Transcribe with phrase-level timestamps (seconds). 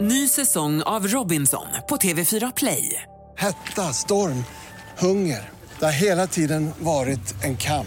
[0.00, 3.02] Ny säsong av Robinson på TV4 Play.
[3.38, 4.44] Hetta, storm,
[4.98, 5.48] hunger.
[5.78, 7.86] Det har hela tiden varit en kamp.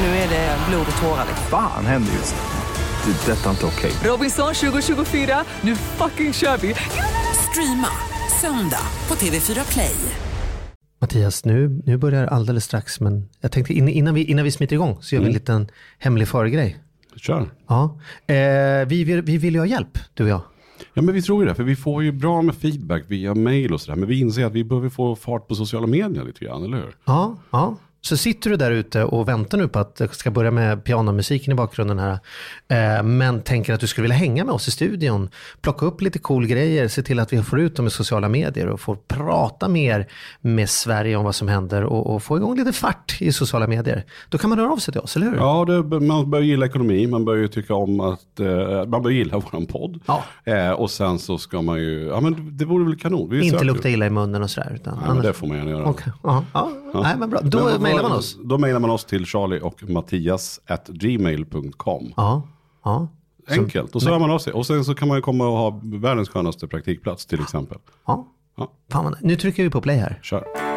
[0.00, 1.26] Nu är det blod och tårar.
[1.50, 3.12] Fan händer just nu.
[3.12, 3.32] Det.
[3.32, 3.92] är Detta är inte okej.
[4.04, 6.74] Robinson 2024, nu fucking kör vi!
[7.50, 7.88] Streama
[8.40, 9.94] söndag på TV4 Play.
[11.00, 14.76] Mattias, nu, nu börjar alldeles strax, men jag tänkte in- innan vi, innan vi smiter
[14.76, 15.68] igång så gör vi en liten
[15.98, 16.78] hemlig föregrej.
[17.16, 17.50] Kör.
[17.68, 17.98] Ja.
[18.26, 18.34] Eh,
[18.86, 20.40] vi, vill, vi vill ju ha hjälp, du och jag.
[20.92, 23.72] Ja men vi tror ju det, för vi får ju bra med feedback via mail
[23.72, 23.96] och sådär.
[23.96, 26.96] Men vi inser att vi behöver få fart på sociala medier lite grann, eller hur?
[27.04, 27.76] Ja, ja.
[28.04, 31.52] Så sitter du där ute och väntar nu på att det ska börja med pianomusiken
[31.52, 32.18] i bakgrunden här.
[32.68, 35.30] Eh, men tänker att du skulle vilja hänga med oss i studion.
[35.60, 38.66] Plocka upp lite cool grejer, se till att vi får ut dem i sociala medier
[38.66, 40.06] och får prata mer
[40.40, 44.04] med Sverige om vad som händer och, och få igång lite fart i sociala medier.
[44.28, 45.36] Då kan man höra av sig till oss, eller hur?
[45.36, 49.10] Ja, det, man bör gilla ekonomi, man bör ju tycka om att, eh, man bör
[49.10, 50.00] gilla våran podd.
[50.06, 50.24] Ja.
[50.44, 53.30] Eh, och sen så ska man ju, ja men det vore väl kanon.
[53.30, 54.72] Vi Inte lukta illa i munnen och sådär.
[54.74, 55.84] Utan Nej, men det får man gärna göra.
[55.84, 56.70] Okej, ja, ja.
[56.94, 57.40] Nej, men bra.
[57.42, 58.38] Då Men mejlar man oss.
[58.44, 62.12] Då mejlar man oss till charlie och mattias at gmail.com.
[62.16, 62.42] Ja,
[62.84, 63.08] ja.
[63.48, 64.52] Enkelt, och så hör man av sig.
[64.52, 67.78] Och sen så kan man ju komma och ha världens skönaste praktikplats till exempel.
[68.06, 68.26] ja.
[68.56, 68.72] Ja.
[68.92, 70.18] Fan, nu trycker vi på play här.
[70.22, 70.73] Kör.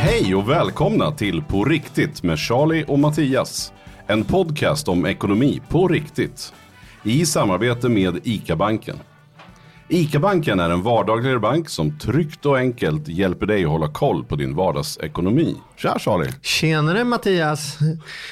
[0.00, 3.72] Hej och välkomna till På riktigt med Charlie och Mattias.
[4.06, 6.52] En podcast om ekonomi på riktigt.
[7.04, 8.96] I samarbete med ICA-banken.
[9.90, 14.36] ICA-banken är en vardagligare bank som tryggt och enkelt hjälper dig att hålla koll på
[14.36, 15.56] din vardagsekonomi.
[15.76, 16.30] Tja Charlie!
[16.42, 17.78] Tjenare Mattias!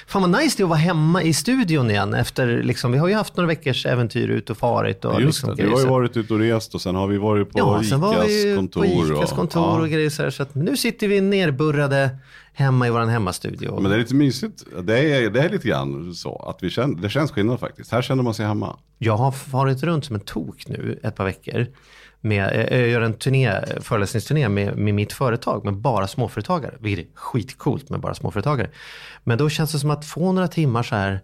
[0.07, 3.09] Fan vad nice det är att vara hemma i studion igen efter, liksom, vi har
[3.09, 5.05] ju haft några veckors äventyr ut och farit.
[5.05, 5.91] Och Just liksom, det, du har ju grejer.
[5.91, 8.55] varit ute och rest och sen har vi varit på Ja, ICAs sen var vi
[8.57, 8.81] kontor.
[8.81, 9.81] på Icas och- kontor ja.
[9.81, 12.11] och grejer så här, så att nu sitter vi nerburrade
[12.57, 13.81] hemma i vår hemmastudio.
[13.81, 14.65] Men det är lite mysigt.
[14.83, 17.93] Det är, det är lite grann så att vi känner, det känns skillnad faktiskt.
[17.93, 18.77] Här känner man sig hemma.
[18.99, 21.67] Jag har farit runt som en tok nu ett par veckor.
[22.21, 26.75] Med, eh, jag gör en turné, föreläsningsturné med, med mitt företag med bara småföretagare.
[26.81, 28.71] Vilket är skitcoolt med bara småföretagare.
[29.25, 31.21] Men då känns det som att få några timmar så här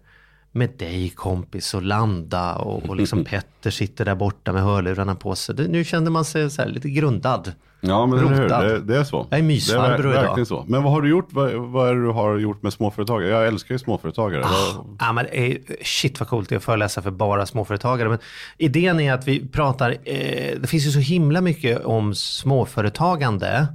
[0.55, 5.35] med dig kompis och landa och, och liksom Petter sitter där borta med hörlurarna på
[5.35, 5.55] sig.
[5.55, 7.51] Det, nu kände man sig lite grundad.
[7.85, 9.27] Ja men eller hur, det, det är så.
[9.29, 10.21] Jag är mysfarbror idag.
[10.23, 10.65] verkligen så.
[10.67, 13.29] Men vad har du gjort, vad, vad är det du har gjort med småföretagare?
[13.29, 14.41] Jag älskar ju småföretagare.
[14.41, 18.09] Vad- Ja, men, eh, shit vad coolt det är att föreläsa för bara småföretagare.
[18.09, 18.17] Men
[18.57, 23.67] idén är att vi pratar, eh, det finns ju så himla mycket om småföretagande.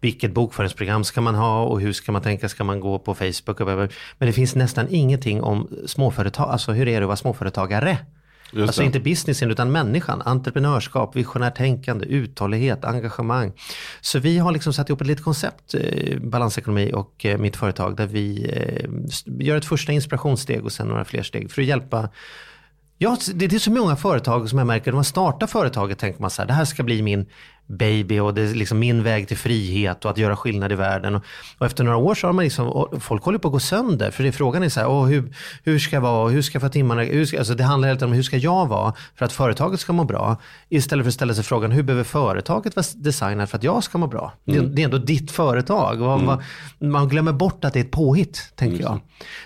[0.00, 3.60] Vilket bokföringsprogram ska man ha och hur ska man tänka, ska man gå på Facebook?
[3.60, 3.66] Och.
[3.66, 7.98] Men det finns nästan ingenting om småföretag, alltså hur är det att vara småföretagare?
[8.52, 8.86] Just alltså det.
[8.86, 13.52] inte businessen utan människan, entreprenörskap, visionärt tänkande, uthållighet, engagemang.
[14.00, 17.96] Så vi har liksom satt ihop ett litet koncept, eh, Balansekonomi och eh, mitt företag,
[17.96, 18.90] där vi eh,
[19.46, 22.08] gör ett första inspirationssteg och sen några fler steg för att hjälpa
[23.00, 26.20] Ja, det det är så många företag som jag märker, när man startar företaget tänker
[26.20, 27.26] man så här, det här ska bli min
[27.68, 31.14] baby och det är liksom min väg till frihet och att göra skillnad i världen.
[31.14, 31.22] Och,
[31.58, 34.10] och efter några år så har man liksom, folk håller på att gå sönder.
[34.10, 35.34] För det är frågan är så här, hur,
[35.64, 38.22] hur ska jag vara, hur ska timmarna, hur ska, alltså det handlar helt om hur
[38.22, 40.36] ska jag vara för att företaget ska må bra.
[40.68, 43.98] Istället för att ställa sig frågan, hur behöver företaget vara designat för att jag ska
[43.98, 44.32] må bra?
[44.44, 45.96] Det, det är ändå ditt företag.
[45.96, 46.42] Vad- vad-
[46.80, 49.00] man glömmer bort att det är ett påhitt, tänker jag.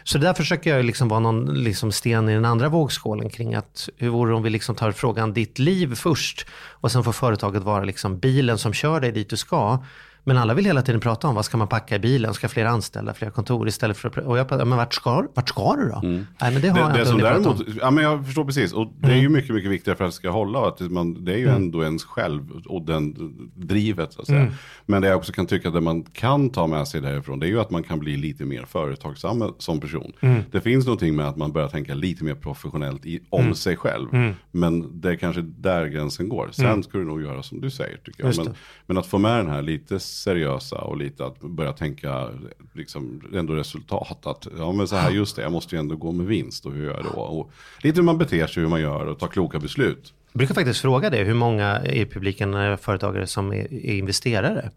[0.04, 3.88] Så där försöker jag liksom vara någon liksom sten i den andra vågskålen kring att
[3.96, 7.62] hur vore det om vi liksom tar frågan ditt liv först och sen får företaget
[7.62, 9.84] vara liksom bilen som kör dig dit du ska.
[10.24, 12.64] Men alla vill hela tiden prata om vad ska man packa i bilen, ska fler
[12.64, 14.16] anställda, fler kontor istället för att...
[14.16, 16.00] Och jag pratar, men vart ska, vart ska du då?
[16.02, 17.42] Nej men det har jag Det, det inte som prata om.
[17.42, 18.72] däremot, ja men jag förstår precis.
[18.72, 20.68] Och det är ju mycket, mycket viktigare för att det ska hålla.
[20.68, 23.14] Att man, det är ju ändå ens själv och den
[23.54, 24.52] drivet så att säga.
[24.86, 27.40] Men det jag också kan tycka att det man kan ta med sig därifrån.
[27.40, 30.12] Det är ju att man kan bli lite mer företagsam som person.
[30.50, 34.08] Det finns någonting med att man börjar tänka lite mer professionellt i, om sig själv.
[34.50, 36.48] Men det är kanske där gränsen går.
[36.52, 38.36] Sen ska du nog göra som du säger tycker jag.
[38.36, 38.54] Men,
[38.86, 42.28] men att få med den här lite seriösa och lite att börja tänka
[42.72, 44.26] liksom ändå resultat.
[44.26, 46.72] Att ja men så här just det, jag måste ju ändå gå med vinst och
[46.72, 47.20] hur gör jag då?
[47.20, 47.50] Och
[47.82, 50.14] lite hur man beter sig, hur man gör och tar kloka beslut.
[50.32, 54.70] Jag brukar faktiskt fråga det, hur många i publiken är företagare som är, är investerare?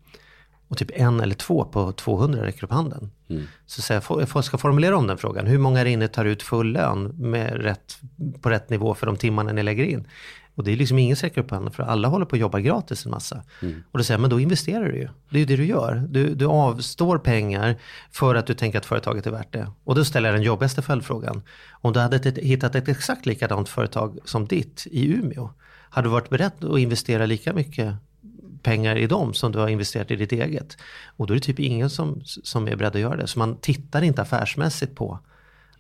[0.68, 3.12] Och typ en eller två på 200 räcker upp handen.
[3.66, 5.48] Så säger jag, får- jag ska formulera om den frågan.
[5.48, 7.98] Hur många är inne tar ut full lön med rätt,
[8.42, 10.08] på rätt nivå för de timmarna ni lägger in?
[10.56, 13.06] Och det är liksom ingen säker upp handen för alla håller på att jobba gratis
[13.06, 13.44] en massa.
[13.92, 15.10] Och då säger jag, men då investerar du ju.
[15.30, 16.08] Det är ju det du gör.
[16.10, 17.76] Du, du avstår pengar
[18.12, 19.72] för att du tänker att företaget är värt det.
[19.84, 21.42] Och då ställer jag den jobbigaste följdfrågan.
[21.72, 25.50] Om du hade ett, hittat ett exakt likadant företag som ditt i Umeå.
[25.90, 27.96] Hade du varit beredd att investera lika mycket
[28.62, 30.78] pengar i dem som du har investerat i ditt eget?
[31.06, 33.28] Och då är det typ ingen som, som är beredd att göra det.
[33.28, 35.20] Så man tittar inte affärsmässigt på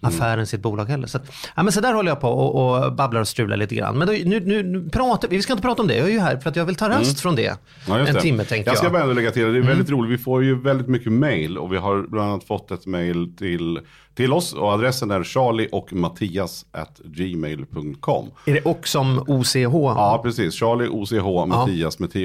[0.07, 1.07] affären, sitt bolag heller.
[1.07, 3.75] Så, att, ja, men så där håller jag på och, och babblar och strular lite
[3.75, 3.97] grann.
[3.97, 6.11] Men då, nu, nu, nu pratar vi, vi ska inte prata om det, jag är
[6.11, 7.57] ju här för att jag vill ta rast från det.
[7.87, 8.21] Ja, en det.
[8.21, 8.73] timme tänker jag.
[8.73, 8.77] jag.
[8.77, 11.57] ska bara ändå lägga till, det är väldigt roligt, vi får ju väldigt mycket mail
[11.57, 13.79] och vi har bland annat fått ett mail till,
[14.15, 18.31] till oss och adressen är charlie och mattias at gmail.com.
[18.45, 19.55] Är det och som OCH?
[19.55, 20.53] Ja, precis.
[20.53, 22.17] Charlie, OCH, Mattias med TH,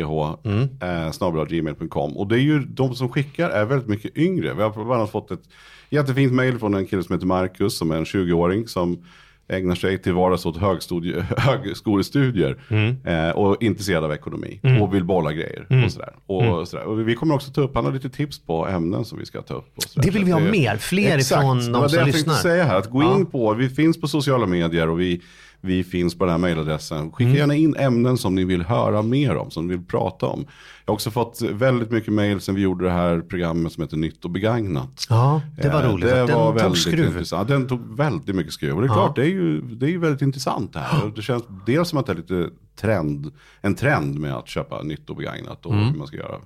[0.86, 2.16] eh, snabel-a gmail.com.
[2.16, 4.54] Och det är ju de som skickar är väldigt mycket yngre.
[4.54, 5.42] Vi har bland annat fått ett
[5.90, 9.04] jättefint mail från en kille som heter Marcus, som är en 20-åring som
[9.48, 10.56] ägnar sig till vardags åt
[11.36, 12.56] högskolestudier
[13.04, 16.12] eh, och är intresserad av ekonomi och vill bolla grejer och sådär.
[16.26, 16.84] Och, sådär.
[16.84, 19.42] Och vi kommer också ta upp, han har lite tips på ämnen som vi ska
[19.42, 19.74] ta upp.
[19.96, 22.32] Det vill vi ha mer, fler Exakt, ifrån det de var det som jag lyssnar.
[22.34, 23.16] tänkte säga här, att gå Ja.
[23.16, 25.20] in på, vi finns på sociala medier och vi,
[25.60, 27.12] vi finns på den här mejladressen.
[27.12, 27.38] Skicka Mm.
[27.38, 30.40] gärna in ämnen som ni vill höra mer om, som ni vill prata om.
[30.84, 33.96] Jag har också fått väldigt mycket mejl sen vi gjorde det här programmet som heter
[33.96, 35.06] Nytt och begagnat.
[35.10, 36.08] Ja, det var Eh, roligt.
[36.08, 37.06] Det Den var tog väldigt skruv.
[37.06, 37.48] intressant.
[37.48, 38.74] Den tog väldigt mycket skruv.
[38.74, 41.12] Och det är klart, det är ju det är väldigt intressant det här.
[41.16, 45.10] Det känns dels som att det är lite trend, en trend med att köpa nytt
[45.10, 45.86] och begagnat och Mm.
[45.86, 46.36] hur man ska göra.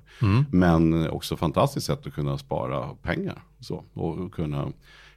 [0.51, 4.69] Men också fantastiskt sätt att kunna spara pengar så, och kunna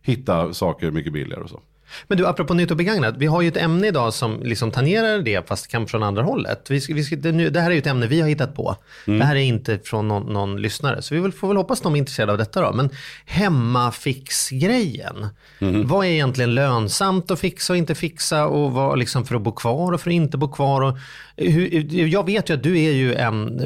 [0.02, 1.62] hitta saker mycket billigare och så.
[2.07, 3.16] Men du, apropå nytt och begagnat.
[3.18, 6.66] Vi har ju ett ämne idag som liksom tangerar det, fast kanske från andra hållet.
[6.69, 8.75] Vi vi det, det här är ju ett ämne vi har hittat på.
[9.07, 9.19] Mm.
[9.19, 11.01] Det här är inte från någon, någon lyssnare.
[11.01, 12.74] Så vi vill, får väl hoppas de är intresserade av detta då.
[12.74, 12.89] Men
[13.25, 15.28] hemmafix-grejen.
[15.60, 15.88] Mm.
[15.88, 18.48] Vad är egentligen lönsamt att fixa och inte fixa?
[18.48, 20.81] Och vad liksom för att bo kvar och för att inte bo kvar?
[20.81, 20.98] Och
[21.38, 23.60] hur, jag vet ju att du är ju en,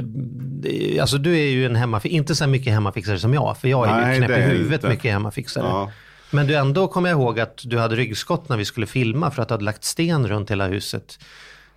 [1.02, 3.58] alltså du är ju en hemmafixare, inte så mycket hemmafixare som jag.
[3.58, 5.66] För jag är Nej, ju knäpp i huvudet mycket hemmafixare.
[5.68, 5.92] Ja.
[6.32, 9.42] Men du ändå kommer jag ihåg att du hade ryggskott när vi skulle filma för
[9.42, 11.20] att du hade lagt sten runt hela huset.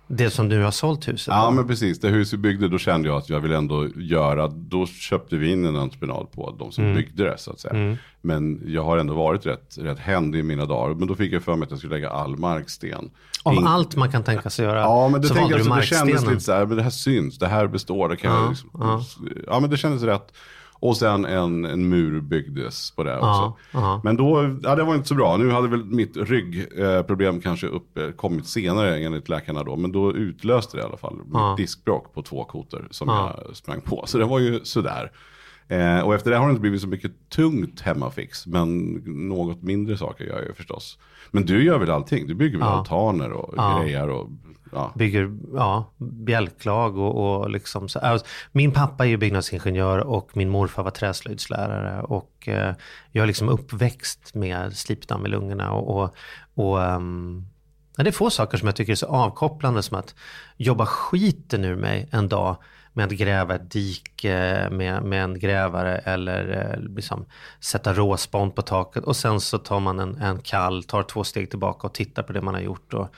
[0.07, 3.07] Det som du har sålt huset Ja men precis, det hus vi byggde då kände
[3.09, 6.83] jag att jag vill ändå göra, då köpte vi in en entreprenad på de som
[6.83, 6.95] Mm.
[6.95, 7.97] byggde det så att säga.
[8.21, 10.95] Men jag har ändå varit rätt, rätt händig i mina dagar.
[10.95, 13.09] Men då fick jag för mig att jag skulle lägga all marksten.
[13.43, 15.79] Av In- allt man kan tänka sig göra Ja men det, så tänkte valde jag,
[15.79, 18.15] du så det kändes lite så här, men det här syns, det här består, det
[18.17, 19.01] kan Ja, jag liksom, ja.
[19.47, 19.59] ja.
[19.59, 20.33] men det kändes rätt.
[20.79, 23.57] Och sen en, en mur byggdes på det också.
[23.71, 24.01] ja.
[24.03, 25.37] Men då, ja det var inte så bra.
[25.37, 29.75] Nu hade väl mitt ryggproblem eh, kanske upp, eh, kommit senare enligt läkarna då.
[29.75, 33.39] Men då utlöste det i alla fall mitt diskbråck på två kotor som Ja.
[33.47, 34.03] jag sprang på.
[34.07, 35.11] Så det var ju sådär.
[35.67, 38.47] Eh, och efter det har det inte blivit så mycket tungt hemmafix.
[38.47, 38.85] Men
[39.29, 40.97] något mindre saker gör jag ju förstås.
[41.31, 42.27] Men du gör väl allting?
[42.27, 42.73] Du bygger väl Ja.
[42.73, 43.79] altaner och Ja.
[43.81, 44.29] grejer och
[44.71, 44.91] ja.
[44.95, 47.99] Bygger ja, bjälklag och, och liksom så.
[47.99, 52.01] Alltså, min pappa är ju byggnadsingenjör och min morfar var träslöjdslärare.
[52.01, 52.75] Och eh,
[53.11, 55.71] jag är liksom uppväxt med slipdamm i lungorna.
[55.71, 56.15] Och, och,
[56.53, 57.47] och um,
[57.97, 60.15] ja, det är få saker som jag tycker är så avkopplande som att
[60.57, 62.57] jobba skiten ur mig en dag
[62.93, 67.25] med att gräva ett dike med, med en grävare eller eh, liksom
[67.59, 71.49] sätta råspån på taket och sen så tar man en, en kall, tar två steg
[71.49, 72.93] tillbaka och tittar på det man har gjort.
[72.93, 73.15] Och,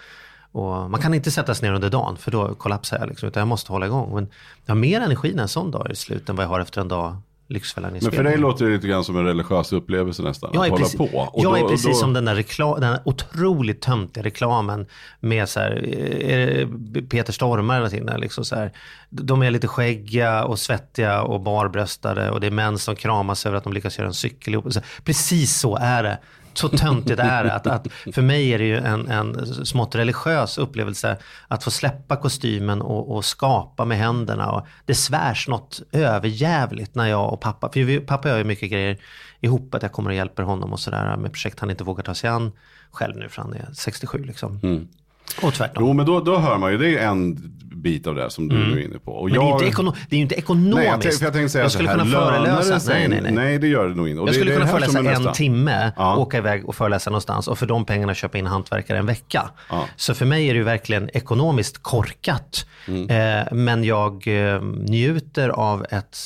[0.52, 3.08] och man kan inte sätta sig ner under dagen för då kollapsar jag.
[3.10, 4.14] Liksom, utan jag måste hålla igång.
[4.16, 4.28] Men
[4.66, 6.88] jag har mer energi en sån dag i slut än vad jag har efter en
[6.88, 7.18] dag
[7.50, 10.50] Lyxfällan Men för dig låter det lite grann som en religiös upplevelse nästan.
[10.54, 11.04] Jag att är, hålla precis, på.
[11.06, 14.86] Och jag då- är precis då- som den där, reklam, den där otroligt töntiga reklamen
[15.20, 15.86] med så här,
[16.22, 18.72] är det Peter Stormare eller någonting, liksom så här,
[19.10, 23.58] De är lite skäggiga och svettiga och barbröstade och det är män som kramas över
[23.58, 24.74] att de lyckas göra en cykel ihop.
[24.74, 26.20] Så, precis så är det.
[26.58, 27.54] Så töntigt är det.
[27.54, 32.16] Att, att för mig är det ju en, en smått religiös upplevelse att få släppa
[32.16, 34.52] kostymen och, och skapa med händerna.
[34.52, 38.72] Och det svärs något överjävligt när jag och pappa, för vi, pappa gör ju mycket
[38.72, 38.98] grejer
[39.42, 42.14] ihop, att jag kommer och hjälper honom och sådär med projekt han inte vågar ta
[42.14, 42.52] sig an
[42.92, 44.60] själv nu för han är 67 liksom.
[45.42, 45.84] Och tvärtom.
[45.84, 48.56] Jo men då, då hör man ju, det är en bit av det som du
[48.58, 49.12] nu är inne på.
[49.12, 49.42] Och Mm.
[49.42, 50.76] Men det, är jag- inte ekono- det är ju inte ekonomiskt.
[50.78, 52.92] Nej, jag, tänkte, jag tänkte säga jag skulle här, kunna föreläsa.
[52.94, 53.32] Nej, nej, nej.
[53.32, 54.22] Nej, det gör det nog inte.
[54.22, 55.34] Och Jag det- skulle det kunna här föreläsa en nästa.
[55.34, 56.16] timme, Ja.
[56.18, 59.50] åka iväg och föreläsa någonstans och för de pengarna köpa in hantverkare en vecka.
[59.70, 59.86] Ja.
[59.96, 62.66] Så för mig är det ju verkligen ekonomiskt korkat.
[62.88, 63.10] Mm.
[63.10, 66.18] Eh, men jag eh, njuter av ett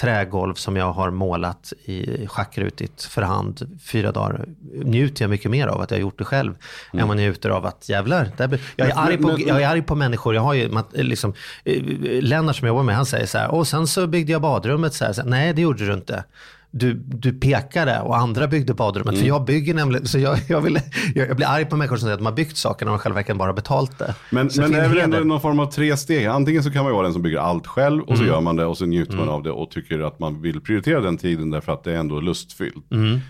[0.00, 4.44] trägolv som jag har målat i schackrutigt för hand fyra dagar.
[4.84, 6.54] Njuter jag mycket mer av att jag har gjort det själv
[6.92, 8.30] än vad jag njuter av att jävlar.
[8.36, 9.04] Där, blir- jag, är Mm.
[9.04, 10.34] Men- arg på, men- jag är arg på människor.
[10.34, 11.32] Jag har ju liksom,
[11.64, 11.82] eh,
[12.22, 14.94] Lennart som jag jobbar med, han säger så här, och sen så byggde jag badrummet
[14.94, 15.12] så här.
[15.12, 16.24] Så här, Nej, det gjorde du inte.
[16.70, 19.14] Du, du pekade och andra byggde badrummet.
[19.14, 19.20] Mm.
[19.20, 20.80] För jag bygger nämligen, så jag, jag, vill,
[21.14, 22.98] jag, jag blir arg på människor som säger att de har byggt saker när de
[22.98, 24.14] själva verkligen bara betalt det.
[24.30, 26.26] Men, Så men det är väl ändå någon form av tre steg.
[26.26, 28.64] Antingen så kan man vara den som bygger allt själv och så gör man det
[28.64, 31.72] och så njuter man av det och tycker att man vill prioritera den tiden därför
[31.72, 32.84] att det är ändå lustfyllt.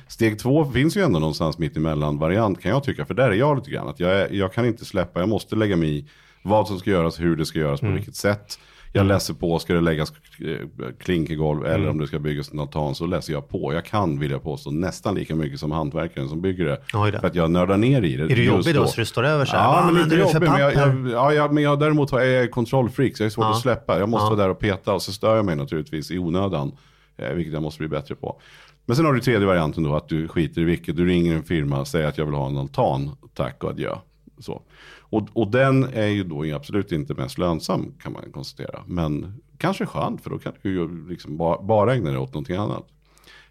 [0.09, 3.05] Steg två finns ju ändå någonstans mitt emellan variant kan jag tycka.
[3.05, 3.89] För där är jag lite grann.
[3.89, 6.07] Att jag, är, jag kan inte släppa, jag måste lägga mig i
[6.43, 8.59] vad som ska göras, hur det ska göras, på vilket sätt.
[8.93, 12.95] Jag läser på, ska det läggas eh, klinkergolv eller om det ska byggas en altan
[12.95, 13.75] så läser jag på.
[13.75, 16.81] Jag kan, vill jag påstå, nästan lika mycket som hantverkaren som bygger det.
[17.21, 18.25] För att jag nördar ner i det.
[18.25, 19.65] Är du jobbig då så du står över så här?
[19.65, 20.49] Ja, "Vad men lite jobbig.
[20.51, 23.27] Men jag, papper?" jag, ja, jag, men jag däremot har jag är kontrollfreak så jag
[23.27, 23.51] är svårt Ja.
[23.51, 23.99] att släppa.
[23.99, 24.31] Jag måste Ja.
[24.31, 26.73] vara där och peta och så stör jag mig naturligtvis i onödan.
[27.17, 28.41] Eh, vilket jag måste bli bättre på.
[28.87, 30.97] Men sen har du tredje varianten då att du skiter i vilket.
[30.97, 33.95] Du ringer en firma, säger att jag vill ha en altan, tack och adjö.
[34.39, 34.63] Så.
[35.11, 38.83] Och, och den är ju då absolut inte mest lönsam kan man konstatera.
[38.87, 42.57] Men kanske skönt för då kan du ju liksom bara, bara ägna dig åt någonting
[42.57, 42.87] annat.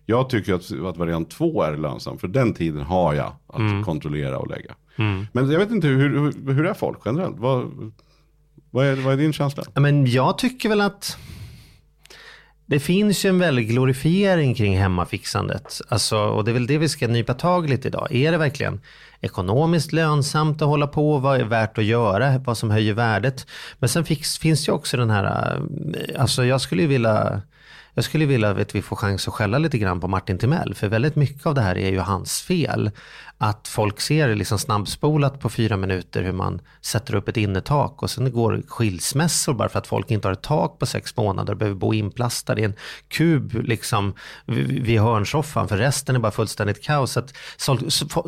[0.06, 2.18] Jag tycker att, att variant två är lönsam.
[2.18, 4.76] För den tiden har jag att kontrollera och lägga.
[5.32, 7.40] Men jag vet inte, hur, hur, hur är folk generellt?
[7.40, 7.92] Vad,
[8.72, 9.64] vad, är, vad är din känsla?
[9.76, 11.18] Men jag tycker väl att
[12.70, 15.82] det finns ju en väldig glorifiering kring hemmafixandet.
[15.88, 18.08] Alltså, och det är väl det vi ska nypa tag lite idag.
[18.12, 18.82] Är det verkligen
[19.22, 21.18] ekonomiskt lönsamt att hålla på?
[21.18, 22.38] Vad är värt att göra?
[22.38, 23.48] Vad som höjer värdet?
[23.80, 27.42] Men sen fix, finns ju också den här, eh, alltså jag skulle ju vilja
[27.94, 30.88] jag skulle vilja att vi får chans att skälla lite grann på Martin Timell, för
[30.88, 32.92] väldigt mycket av det här är ju hans fel.
[33.42, 38.10] Att folk ser liksom snabbspolat på fyra minuter hur man sätter upp ett innertak och
[38.10, 41.60] sen går skilsmässor bara för att folk inte har ett tak på sex månader och
[41.60, 42.74] behöver bo inplastade i en
[43.08, 44.14] kub liksom
[44.46, 47.18] vid hörnsoffan för resten är bara fullständigt kaos.
[47.18, 47.76] Att, så,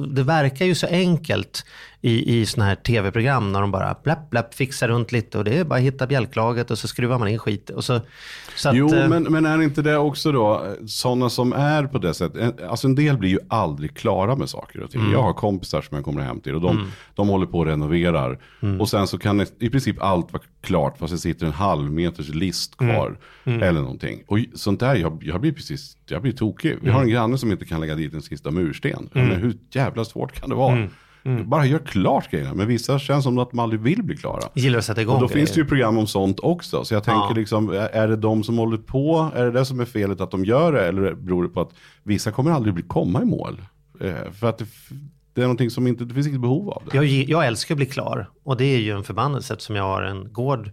[0.07, 1.65] det verkar ju så enkelt
[2.01, 5.57] i, i sådana här tv-program när de bara blapp, blapp, fixar runt lite och det
[5.57, 7.69] är bara att hitta bjälklaget och så skruvar man in skit.
[7.69, 7.99] Och så,
[8.55, 11.97] så att, Jo, eh, men, men är inte det också då, sådana som är på
[11.97, 15.00] det sättet, alltså en del blir ju aldrig klara med saker och ting.
[15.01, 15.13] Mm.
[15.13, 18.39] Jag har kompisar som jag kommer hem till och de, de håller på och renoverar.
[18.61, 18.81] Mm.
[18.81, 22.29] Och sen så kan i princip allt vara klart fast det sitter en halv meters
[22.29, 23.17] list kvar.
[23.43, 23.61] Mm.
[23.63, 24.23] Eller någonting.
[24.27, 26.71] Och sånt där, jag, jag blir precis, jag blir tokig.
[26.81, 26.93] Vi Mm.
[26.95, 29.09] har en granne som inte kan lägga dit en sista mursten.
[29.13, 30.87] Men hur jävla svårt kan det vara?
[31.45, 32.53] Bara gör klart grejerna.
[32.53, 34.41] Men vissa känns som att de aldrig vill bli klara.
[34.53, 35.39] gillar att sätta igång Och då grejer.
[35.45, 36.83] finns det ju program om sånt också.
[36.85, 37.33] Så jag tänker Ja.
[37.35, 40.31] liksom, är- är det de som håller på, är det det som är felet att
[40.31, 40.87] de gör det?
[40.87, 41.69] Eller beror det på att
[42.03, 43.61] vissa kommer aldrig bli komma i mål?
[44.01, 44.57] Eh, för att
[45.33, 46.97] det, är någonting som inte, det finns inget behov av det.
[46.97, 50.01] Jag, jag älskar att bli klar och det är ju en förbannelse eftersom jag har
[50.01, 50.71] en gård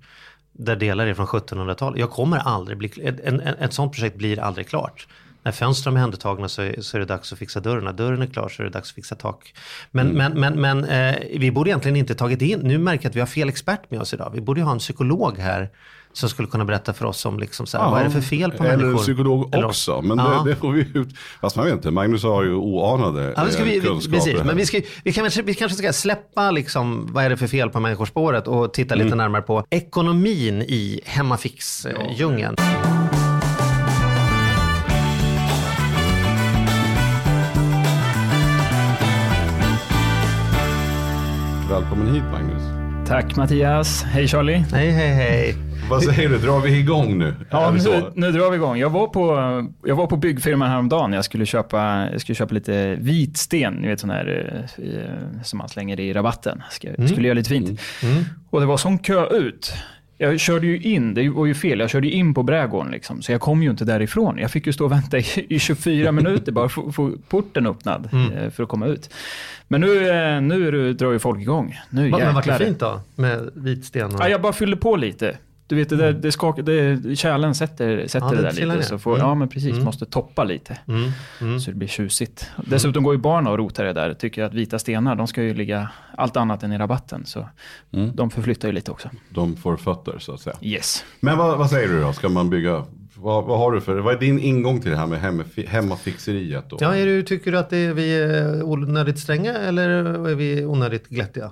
[0.52, 2.00] där delar är från 1700-talet.
[2.00, 5.06] Jag kommer aldrig bli, ett, en, en, ett sånt projekt blir aldrig klart.
[5.42, 7.84] När fönstren är omhändertagna så är, så är det dags att fixa dörren.
[7.84, 9.54] När dörren är klar så är det dags att fixa tak.
[9.90, 13.16] Men, men, men, men eh, vi borde egentligen inte tagit in, nu märker jag att
[13.16, 14.30] vi har fel expert med oss idag.
[14.34, 15.70] Vi borde ju ha en psykolog här
[16.12, 18.50] som skulle kunna berätta för oss om liksom så här, vad är det för fel
[18.50, 18.92] på Eller människor.
[18.92, 20.02] en psykolog Eller- också.
[20.02, 20.42] Men Ja.
[20.44, 21.08] det, det får vi ut.
[21.40, 24.16] Fast man vet inte, Magnus har ju oanade Ja, men ska eh, vi, vi, kunskaper.
[24.18, 27.46] precis, men vi, ska, vi, kan, vi kanske ska släppa liksom, vad är det för
[27.46, 29.18] fel på människospåret och titta lite Mm.
[29.18, 32.56] närmare på ekonomin i hemmafix-djungeln.
[41.70, 42.62] Välkommen hit Magnus.
[43.08, 44.02] Tack Mattias.
[44.02, 44.64] Hej Charlie.
[44.72, 45.54] Hej, hej, hej.
[45.90, 47.34] Vad säger du, drar vi igång nu?
[47.50, 48.10] Ja, nu, så?
[48.14, 48.76] nu drar vi igång.
[48.76, 49.36] Jag var på,
[49.84, 51.12] jag var på byggfirman häromdagen.
[51.12, 55.68] Jag skulle köpa, jag skulle köpa lite vitsten, ni vet sån här eh, som man
[55.68, 56.62] slänger i rabatten.
[56.70, 57.80] Ska, Skulle göra lite fint.
[58.50, 59.72] Och det var sån kö ut.
[60.20, 63.22] Jag körde ju in, det var ju fel, jag körde ju in på brädgården liksom,
[63.22, 64.38] så jag kom ju inte därifrån.
[64.38, 67.66] Jag fick ju stå och vänta i, i 24 minuter bara för att få porten
[67.66, 69.10] öppnad eh, för att komma ut.
[69.68, 71.78] Men nu, eh, nu drar ju folk igång.
[71.90, 73.00] Nu Men vart det fint då?
[73.14, 74.20] Med vitsten och...
[74.20, 75.36] Ja, jag bara fyllde på lite.
[75.68, 78.66] Du vet, det, där, det, skakar, det kärlen sätter, sätter Ja, det där lite.
[78.66, 78.82] ner.
[78.82, 79.26] Så får, Mm.
[79.28, 79.72] Ja, men precis.
[79.72, 79.84] Mm.
[79.84, 80.78] Måste toppa lite.
[80.88, 81.10] Mm,
[81.40, 81.60] mm.
[81.60, 82.50] Så det blir tjusigt.
[82.66, 84.14] Dessutom går ju barn och rotar det där.
[84.14, 87.26] Tycker att vita stenar, de ska ju ligga allt annat än i rabatten.
[87.26, 87.48] Så
[87.92, 88.10] Mm.
[88.16, 89.10] de förflyttar ju lite också.
[89.30, 90.56] De får fötter så att säga.
[90.62, 91.04] Yes.
[91.20, 92.12] Men vad, vad säger du då?
[92.12, 92.84] Ska man bygga?
[93.20, 96.64] Vad, vad har du för, vad är din ingång till det här med hemmafi- hemmafixeriet
[96.70, 96.76] då?
[96.80, 99.88] Ja, är du, tycker du att det är, vi är onödigt stränga eller
[100.28, 101.50] är vi onödigt glättiga?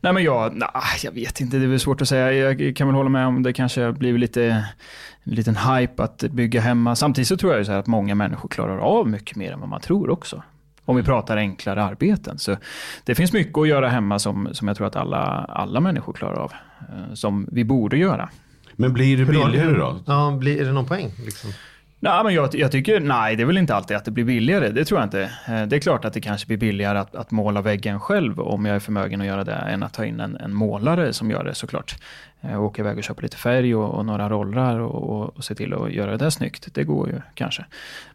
[0.00, 0.70] Nej men jag, nej,
[1.04, 2.32] jag vet inte, det är väl svårt att säga.
[2.32, 4.44] Jag kan väl hålla med om det kanske blir lite
[5.24, 6.96] en liten hype att bygga hemma.
[6.96, 9.68] Samtidigt så tror jag så här att många människor klarar av mycket mer än vad
[9.68, 10.42] man tror också.
[10.84, 12.38] Om vi pratar enklare arbeten.
[12.38, 12.56] Så
[13.04, 16.34] det finns mycket att göra hemma som, som jag tror att alla, alla människor klarar
[16.36, 16.52] av.
[16.80, 18.28] eh, Som vi borde göra.
[18.76, 20.00] Men blir det billigare då?
[20.06, 21.12] Ja, blir, är det någon poäng?
[21.24, 21.50] Liksom?
[22.02, 24.68] Nej, men jag, jag, tycker, nej, det är väl inte alltid att det blir billigare.
[24.68, 25.22] Det tror jag inte.
[25.22, 28.64] Eh, det är klart att det kanske blir billigare att, att måla väggen själv om
[28.64, 31.44] jag är förmögen att göra det än att ta in en, en målare som gör
[31.44, 31.96] det såklart.
[32.40, 35.54] Eh, åka iväg och köpa lite färg och, och några rollrar och, och, och, se
[35.54, 36.74] till att göra det där snyggt.
[36.74, 37.64] Det går ju kanske.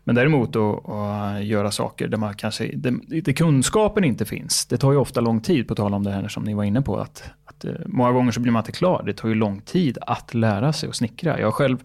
[0.03, 4.65] Men däremot att, göra saker där man kanske, det, det kunskapen inte finns.
[4.65, 6.81] Det tar ju ofta lång tid, på tal om det här som ni var inne
[6.81, 6.97] på.
[6.97, 9.03] Att, att eh, många gånger så blir man inte klar.
[9.05, 11.39] Det tar ju lång tid att lära sig att snickra.
[11.39, 11.77] Jag själv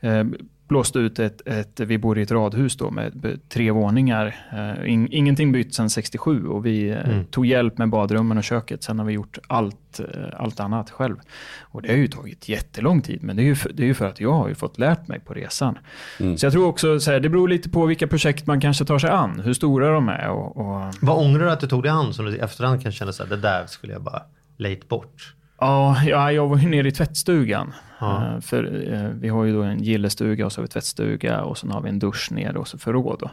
[0.00, 0.24] eh,
[0.68, 4.36] blåste ut ett, ett, vi bor i ett radhus då med tre våningar.
[4.52, 7.24] Uh, in, ingenting bytt sedan 67 och vi uh, mm.
[7.24, 8.82] tog hjälp med badrummen och köket.
[8.82, 10.06] Sen har vi gjort allt, uh,
[10.36, 11.16] allt annat själv.
[11.60, 13.94] Och det har ju tagit jättelång tid, men det är ju för, det är ju
[13.94, 15.78] för att jag har ju fått lärt mig på resan.
[16.20, 16.38] Mm.
[16.38, 18.98] Så jag tror också, så här, det beror lite på vilka projekt man kanske tar
[18.98, 20.28] sig an, hur stora de är.
[20.28, 20.94] Och, och...
[21.00, 23.22] Vad ångrar du att du tog dig an som du i efterhand kan känna så
[23.22, 24.22] här, det där skulle jag bara
[24.56, 25.34] lejt bort?
[25.60, 27.72] Ja, jag var ju nere i tvättstugan.
[27.98, 28.26] Ja.
[28.26, 31.58] Eh, för eh, vi har ju då en gillestuga och så har vi tvättstuga och
[31.58, 33.18] sen har vi en dusch nere och så förråd.
[33.20, 33.30] Då.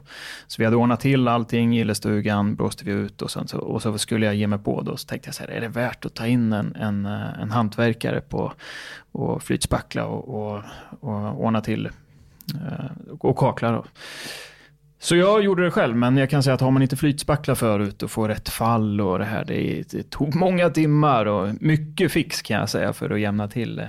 [0.47, 3.97] Så vi hade ordnat till allting, gillestugan blåste vi ut och, sen så, och så
[3.97, 4.97] skulle jag ge mig på då.
[4.97, 7.51] Så tänkte jag så här, är det värt att ta in en, en, eh, en
[7.51, 8.53] hantverkare på
[9.11, 10.63] och flytspackla och, och,
[10.99, 11.85] och ordna till
[12.55, 12.85] eh,
[13.19, 13.71] och kakla.
[13.71, 13.85] Då.
[15.05, 18.03] Så jag gjorde det själv, men jag kan säga att har man inte flytspackla förut
[18.03, 22.41] och får rätt fall och det här, det, det, tog många timmar och mycket fix
[22.41, 23.81] kan jag säga för att jämna till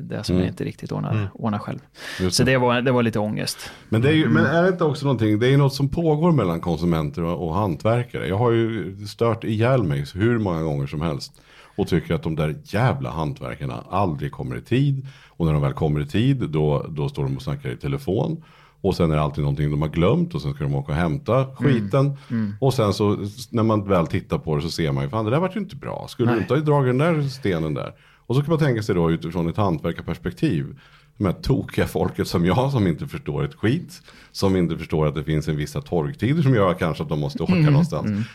[0.00, 0.44] det som mm.
[0.44, 1.26] jag inte riktigt ordnar, mm.
[1.34, 1.78] ordnar själv.
[2.20, 3.70] Just så det var, det var lite ångest.
[3.88, 6.32] Men, det är ju, men är det inte också någonting, det är något som pågår
[6.32, 8.28] mellan konsumenter och, och hantverkare.
[8.28, 11.40] Jag har ju stört ihjäl mig hur många gånger som helst
[11.76, 15.06] och tycker att de där jävla hantverkarna aldrig kommer i tid.
[15.28, 18.42] Och när de väl kommer i tid då, då står de och snackar i telefon.
[18.84, 20.98] Och sen är det alltid någonting de har glömt och sen ska de åka och
[20.98, 21.54] hämta mm.
[21.56, 22.06] skiten.
[22.06, 22.16] Mm.
[22.30, 22.54] Mm.
[22.60, 25.30] Och sen så när man väl tittar på det så ser man ju, fan det
[25.30, 26.06] där vart ju inte bra.
[26.08, 26.36] Skulle Nej.
[26.36, 27.92] du inte ha dragit den där stenen där?
[28.26, 30.80] Och så kan man tänka sig då utifrån ett hantverkarperspektiv.
[31.16, 34.02] De här tokiga folket som jag som inte förstår ett skit.
[34.32, 37.42] Som inte förstår att det finns en vissa torktider som gör kanske att de måste
[37.42, 37.64] åka mm.
[37.64, 38.26] någonstans.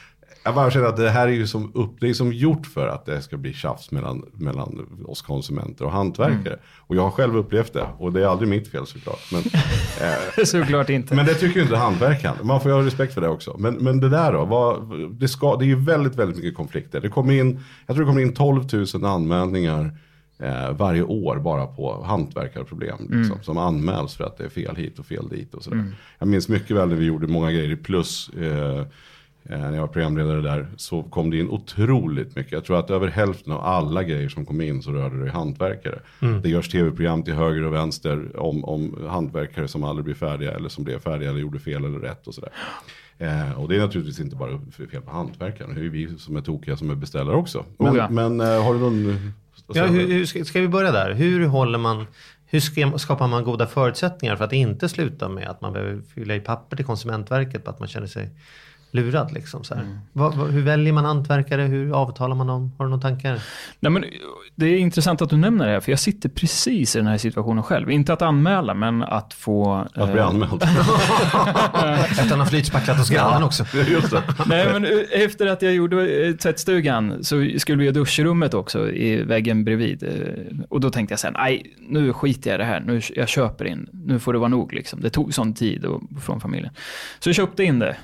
[0.44, 2.88] Jag bara känner att det här är ju som, upp, det är som gjort för
[2.88, 6.54] att det ska bli tjafs mellan, mellan oss konsumenter och hantverkare.
[6.54, 6.60] Mm.
[6.78, 9.32] Och jag har själv upplevt det och det är aldrig mitt fel såklart.
[9.32, 9.42] Men,
[10.40, 11.16] eh, såklart inte.
[11.16, 12.36] Men det tycker inte hantverkaren.
[12.44, 13.56] Man får ju ha respekt för det också.
[13.60, 17.02] Men, men det där då, vad, det, ska, det är ju väldigt, väldigt mycket konflikter.
[17.02, 19.98] Det kommer in, jag tror det kommer in 12 000 anmälningar
[20.40, 22.98] eh, varje år bara på hantverkarproblem.
[23.00, 23.44] Liksom, mm.
[23.44, 25.78] Som anmäls för att det är fel hit och fel dit och sådär.
[25.78, 25.94] Mm.
[26.20, 28.30] Jag minns mycket väl när vi gjorde många grejer i plus.
[28.30, 28.86] Eh,
[29.58, 32.52] när jag var programledare där så kom det in otroligt mycket.
[32.52, 36.00] Jag tror att över hälften av alla grejer som kom in så rörde det hantverkare.
[36.22, 36.42] Mm.
[36.42, 40.70] Det görs tv-program till höger och vänster om, om hantverkare som aldrig blir färdiga eller
[40.70, 42.52] som blev färdiga eller gjorde fel eller rätt och sådär.
[43.18, 44.60] Eh, och det är naturligtvis inte bara
[44.92, 47.66] fel på hantverkaren, det är ju vi som är tokiga som är beställare också.
[47.78, 48.10] Men, oh ja.
[48.10, 49.34] men eh, har du någon...
[49.74, 51.14] Ja, hur, hur ska, ska, vi börja där?
[51.14, 52.06] Hur håller man
[52.46, 56.40] hur skapar man goda förutsättningar för att inte sluta med att man behöver fylla i
[56.40, 58.30] papper till Konsumentverket på att man känner sig
[58.92, 59.34] lurad.
[59.34, 60.00] Liksom, så mm.
[60.14, 61.62] vad, vad, hur väljer man hantverkare?
[61.62, 62.72] Hur avtalar man dem?
[62.78, 63.42] Har du några tankar?
[63.80, 64.06] Nej, men
[64.56, 67.18] det är intressant att du nämner det här, för jag sitter precis i den här
[67.18, 67.92] situationen själv.
[67.92, 69.88] Inte att anmäla, men att få...
[69.94, 70.28] Att bli eh...
[70.28, 70.64] anmäld.
[70.64, 73.66] efter att han har flytspacklat hos grannen också.
[73.88, 74.24] Just det.
[74.46, 78.92] Nej, men eh, efter att jag gjorde eh, tvättstugan så skulle vi göra duschrummet också
[78.92, 80.04] i väggen bredvid.
[80.04, 82.80] Eh, och då tänkte jag sen, nej, nu skiter jag i det här.
[82.80, 83.90] Nu, jag köper in.
[83.92, 84.74] Nu får det vara nog.
[84.74, 85.02] Liksom.
[85.02, 86.74] Det tog sån tid och, från familjen.
[87.20, 87.96] Så jag köpte in det.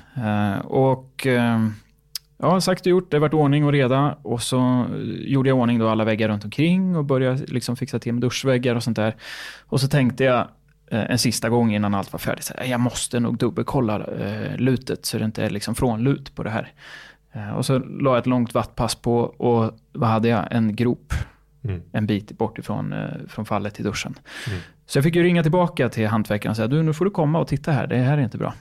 [0.76, 1.68] Och eh,
[2.38, 4.18] ja, sagt och gjort, det vart ordning och reda.
[4.22, 8.12] Och så gjorde jag ordning då alla väggar runt omkring och började liksom fixa till
[8.12, 9.16] med duschväggar och sånt där.
[9.66, 10.48] Och så tänkte jag
[10.90, 14.56] eh, en sista gång innan allt var färdigt, så här, jag måste nog dubbelkolla eh,
[14.56, 16.72] lutet så det inte är liksom frånlut på det här.
[17.56, 20.48] och så la jag ett långt vattpass på och vad hade jag?
[20.50, 21.12] En grop
[21.64, 21.82] Mm.
[21.92, 22.94] En bit bort ifrån
[23.28, 24.14] från fallet till duschen.
[24.46, 24.60] Mm.
[24.86, 27.38] Så jag fick ju ringa tillbaka till hantverkaren och säga, du nu får du komma
[27.38, 28.54] och titta här, det här är inte bra.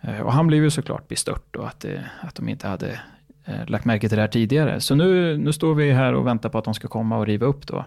[0.00, 3.00] Eh, och han blev ju såklart bestört och att, eh, att de inte hade
[3.44, 4.80] eh, lagt märke till det här tidigare.
[4.80, 7.46] Så nu, nu står vi här och väntar på att de ska komma och riva
[7.46, 7.84] upp då,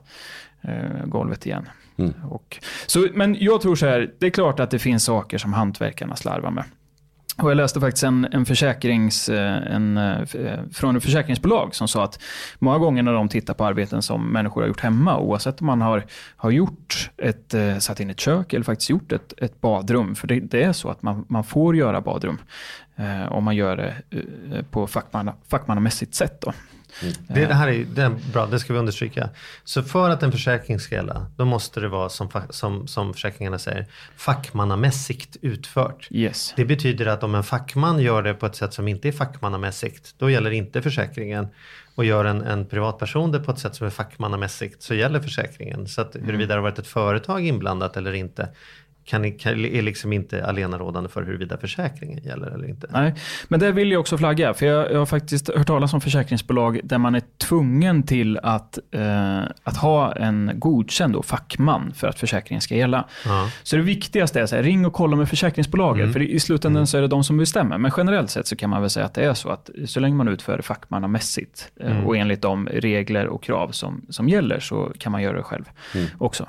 [1.06, 1.70] golvet igen.
[1.98, 2.14] Mm.
[2.30, 5.54] Och, så, men jag tror så här, det är klart att det finns saker som
[5.54, 6.64] hantverkarna slarvar med.
[7.38, 11.88] Och jag läste faktiskt en, en försäkrings, eh, en, eh, eh, från ett försäkringsbolag som
[11.88, 12.20] sa att
[12.60, 15.82] många gånger när de tittar på arbeten som människor har gjort hemma, oavsett om man
[15.82, 20.28] har, har gjort ett, satt in ett kök eller faktiskt gjort ett, ett badrum, för
[20.28, 22.38] det, det är så att man, man får göra badrum
[22.96, 23.96] eh, om man gör det
[24.72, 26.42] på fackmanna, fackmannamässigt sätt.
[26.42, 26.54] Då.
[27.02, 27.14] Mm.
[27.28, 29.30] Det, det, här är, det är bra, det ska vi understryka.
[29.64, 33.60] Så för att en försäkring ska gälla, då måste det vara som, som, som försäkringarna
[33.60, 36.08] säger, fackmannamässigt utfört.
[36.12, 36.54] Yes.
[36.56, 40.16] Det betyder att om en fackman gör det på ett sätt som inte är fackmannamässigt,
[40.18, 41.48] då gäller inte försäkringen.
[41.96, 45.88] Och gör en, en privatperson det på ett sätt som är fackmannamässigt, så gäller försäkringen.
[45.88, 48.50] Så att huruvida det har varit ett företag inblandat eller inte,
[49.06, 52.88] kan, kan, är liksom inte allenarådande för huruvida försäkringen gäller eller inte.
[52.92, 53.14] Nej,
[53.48, 56.80] men där vill jag också flagga, för jag, jag har faktiskt hört talas om försäkringsbolag
[56.84, 62.20] där man är tvungen till att, eh, att ha en godkänd då, fackman för att
[62.20, 63.08] försäkringen ska gälla.
[63.26, 63.50] Ja.
[63.64, 66.14] Så det viktigaste är så här, ring och kolla med försäkringsbolaget, Mm.
[66.14, 67.78] för i slutändan så är det de som bestämmer.
[67.78, 70.16] Men generellt sett så kan man väl säga att det är så att så länge
[70.16, 72.06] man utför det fackmannamässigt eh, Mm.
[72.08, 75.64] och enligt de regler och krav som, som gäller så kan man göra det själv
[75.96, 76.08] Mm.
[76.18, 76.48] också.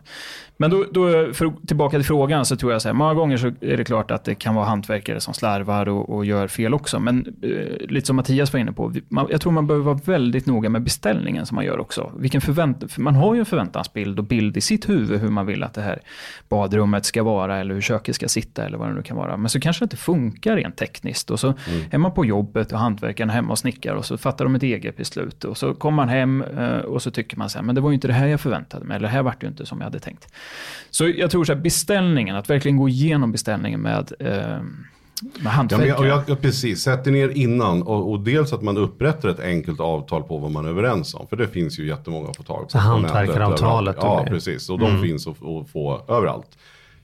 [0.56, 3.46] Men då, då för, tillbaka till frågan så tror jag så här, många gånger så
[3.46, 7.00] är det klart att det kan vara hantverkare som slarvar och, och gör fel också.
[7.00, 10.46] Men eh, lite som Mattias var inne på, man, jag tror man behöver vara väldigt
[10.46, 12.12] noga med beställningen som man gör också.
[12.18, 15.46] Vilken förvänt, för man har ju en förväntansbild och bild i sitt huvud hur man
[15.46, 15.98] vill att det här
[16.48, 19.36] badrummet ska vara eller hur köket ska sitta eller vad det nu kan vara.
[19.36, 21.54] Men så kanske det inte funkar rent tekniskt och så
[21.90, 24.96] är man på jobbet och hantverkarna hemma och snickar och så fattar de ett eget
[24.96, 27.80] beslut och så kommer man hem eh, och så tycker man så här, men det
[27.80, 29.78] var ju inte det här jag förväntade mig eller det här vart ju inte som
[29.78, 30.32] jag hade tänkt.
[30.90, 34.28] Så jag tror så här, beställningen, att verkligen gå igenom beställningen med, eh,
[35.22, 38.62] med Ja, men jag, jag, ja, precis, sätt er ner innan och, och dels att
[38.62, 41.26] man upprättar ett enkelt avtal på vad man är överens om.
[41.26, 42.68] För det finns ju jättemånga att få tag på.
[42.68, 44.70] Så hantverkaravtalet Ja, precis.
[44.70, 46.58] Och de finns att, att få överallt.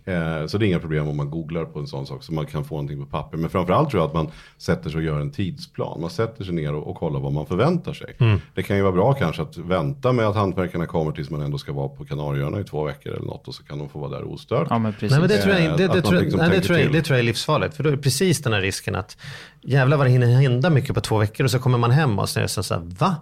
[0.04, 2.46] Eh, så det är inga problem om man googlar på en sån sak så man
[2.46, 3.36] kan få någonting på papper.
[3.38, 6.00] Men framförallt tror jag att man sätter sig och gör en tidsplan.
[6.00, 8.16] Man sätter sig ner och, och kollar vad man förväntar sig.
[8.54, 11.58] Det kan ju vara bra kanske att vänta med att hantverkarna kommer tills man ändå
[11.58, 14.10] ska vara på Kanarieöarna i två veckor eller något och så kan de få vara
[14.10, 14.66] där ostört.
[14.70, 15.10] Ja, men precis.
[15.10, 16.92] Nej, men det, tror jag, Eh, det, det, tror, jag- liksom nej, det, tror jag,
[16.92, 17.76] det tror jag är livsfarligt.
[17.76, 19.16] För då är det precis den här risken att
[19.62, 22.28] jävlar vad det hinner hända mycket på två veckor och så kommer man hem och
[22.28, 23.16] så är det så så här, va?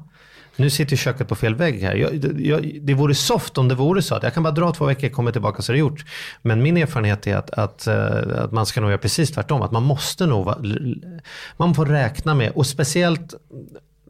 [0.59, 1.95] Nu sitter köket på fel vägg här.
[1.95, 4.85] Jag, jag, det vore soft om det vore så att jag kan bara dra två
[4.85, 6.05] veckor, kommer tillbaka så är det gjort.
[6.43, 9.63] Men min erfarenhet är att, att, eh, att man ska nog göra precis tvärtom.
[9.63, 10.53] Att man måste nog,
[11.57, 13.35] man får räkna med, och speciellt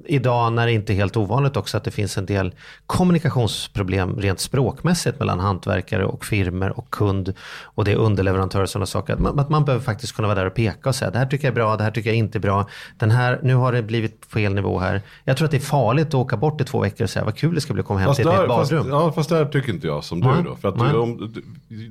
[0.05, 2.55] idag när det inte är helt ovanligt också att det finns en del
[2.87, 8.87] kommunikationsproblem rent språkmässigt mellan hantverkare och firmer och kund och det är underleverantörer och sådana
[8.87, 9.13] saker.
[9.13, 11.27] Att man, att man behöver faktiskt kunna vara där och peka och säga det här
[11.27, 12.69] tycker jag är bra, det här tycker jag inte är bra.
[12.99, 15.03] Den här, nu har det blivit fel nivå här.
[15.25, 17.37] Jag tror att det är farligt att åka bort i två veckor och säga vad
[17.37, 18.89] kul det ska bli att komma hem Fast till ett nytt fast, badrum.
[18.91, 20.33] ja, fast där tycker inte jag som Nej.
[20.37, 20.57] du då.
[20.57, 20.93] För att Nej.
[20.93, 21.43] du, om, du,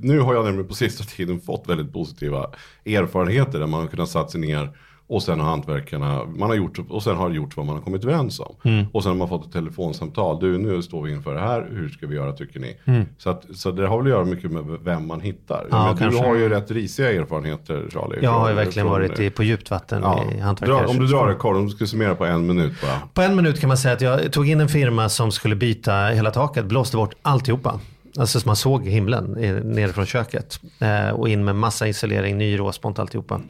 [0.02, 2.50] nu har jag nämligen på sista tiden fått väldigt positiva
[2.86, 4.70] erfarenheter där man har kunnat satt sig ner
[5.08, 8.04] och sen har hantverkarna, man har gjort, och sen har gjort vad man har kommit
[8.04, 8.54] överens om.
[8.64, 8.86] Mm.
[8.92, 11.88] Och sen har man fått ett telefonsamtal, du nu står vi inför det här, hur
[11.88, 12.76] ska vi göra tycker ni?
[13.18, 15.66] Så, att, så det har väl att göra mycket med vem man hittar.
[15.70, 18.18] Ja, Men du har ju rätt risiga erfarenheter Charlie.
[18.22, 20.86] Jag har ju verkligen från- varit i, på djupt vatten Ja, i hantverkare.
[20.86, 22.92] om du drar det kort, om du ska summera på en minut bara.
[23.14, 26.06] På en minut kan man säga att jag tog in en firma som skulle byta
[26.06, 27.80] hela taket, blåste bort alltihopa.
[28.18, 29.24] Alltså man såg himlen
[29.64, 30.60] nere från köket.
[30.78, 33.40] Eh, och in med massa isolering, ny råspont, alltihopa.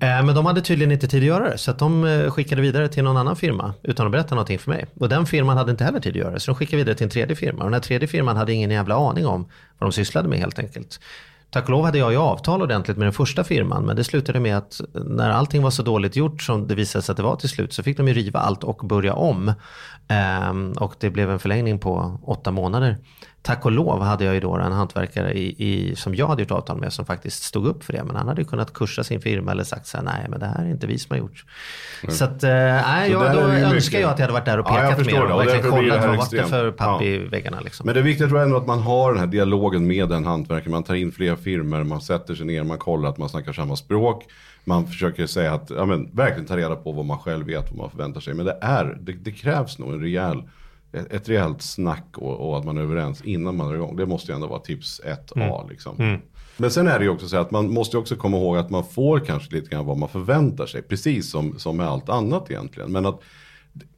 [0.00, 1.58] Eh, men de hade tydligen inte tid att göra det.
[1.58, 4.70] Så att de eh, skickade vidare till någon annan firma utan att berätta någonting för
[4.70, 4.86] mig.
[5.00, 6.40] Och den firman hade inte heller tid att göra det.
[6.40, 7.58] Så de skickade vidare till en tredje firma.
[7.58, 9.42] Och den här tredje firman hade ingen jävla aning om
[9.78, 11.00] vad de sysslade med helt enkelt.
[11.52, 13.86] Tack och lov hade jag ju avtal ordentligt med den första firman.
[13.86, 17.12] Men det slutade med att när allting var så dåligt gjort som det visade sig
[17.12, 19.52] att det var till slut så fick de ju riva allt och börja om.
[20.08, 22.98] Ehm, och det blev en förlängning på åtta månader.
[23.42, 26.50] Tack och lov hade jag ju då en hantverkare i, i, som jag hade gjort
[26.50, 28.04] avtal med som faktiskt stod upp för det.
[28.04, 30.46] Men han hade ju kunnat kursa sin firma eller sagt så här, nej men det
[30.46, 31.44] här är inte vi som har gjort.
[32.08, 33.92] Så att, eh, nej, Så jag, då önskar mycket.
[34.00, 35.32] jag att jag hade varit där och Ja, jag pekat förstår mer det.
[35.34, 36.48] och Och verkligen kollat vad var det extremt.
[36.50, 37.06] för papp Ja.
[37.06, 37.60] i väggarna.
[37.60, 37.86] Liksom.
[37.86, 40.70] Men det viktiga tror jag ändå att man har den här dialogen med en hantverkare.
[40.70, 43.76] Man tar in fler firmor, man sätter sig ner, man kollar att man snackar samma
[43.76, 44.24] språk.
[44.64, 47.78] Man försöker säga att, ja men verkligen ta reda på vad man själv vet, vad
[47.78, 48.34] man förväntar sig.
[48.34, 50.42] Men det är, det, det krävs nog en rejäl,
[50.92, 53.96] ett, ett rejält snack och, och att man är överens innan man är igång.
[53.96, 56.20] Det måste ju ändå vara tips 1A liksom.
[56.56, 58.84] Men sen är det ju också så att man måste också komma ihåg att man
[58.84, 60.82] får kanske lite grann vad man förväntar sig.
[60.82, 62.92] Precis som, som med allt annat egentligen.
[62.92, 63.20] Men att,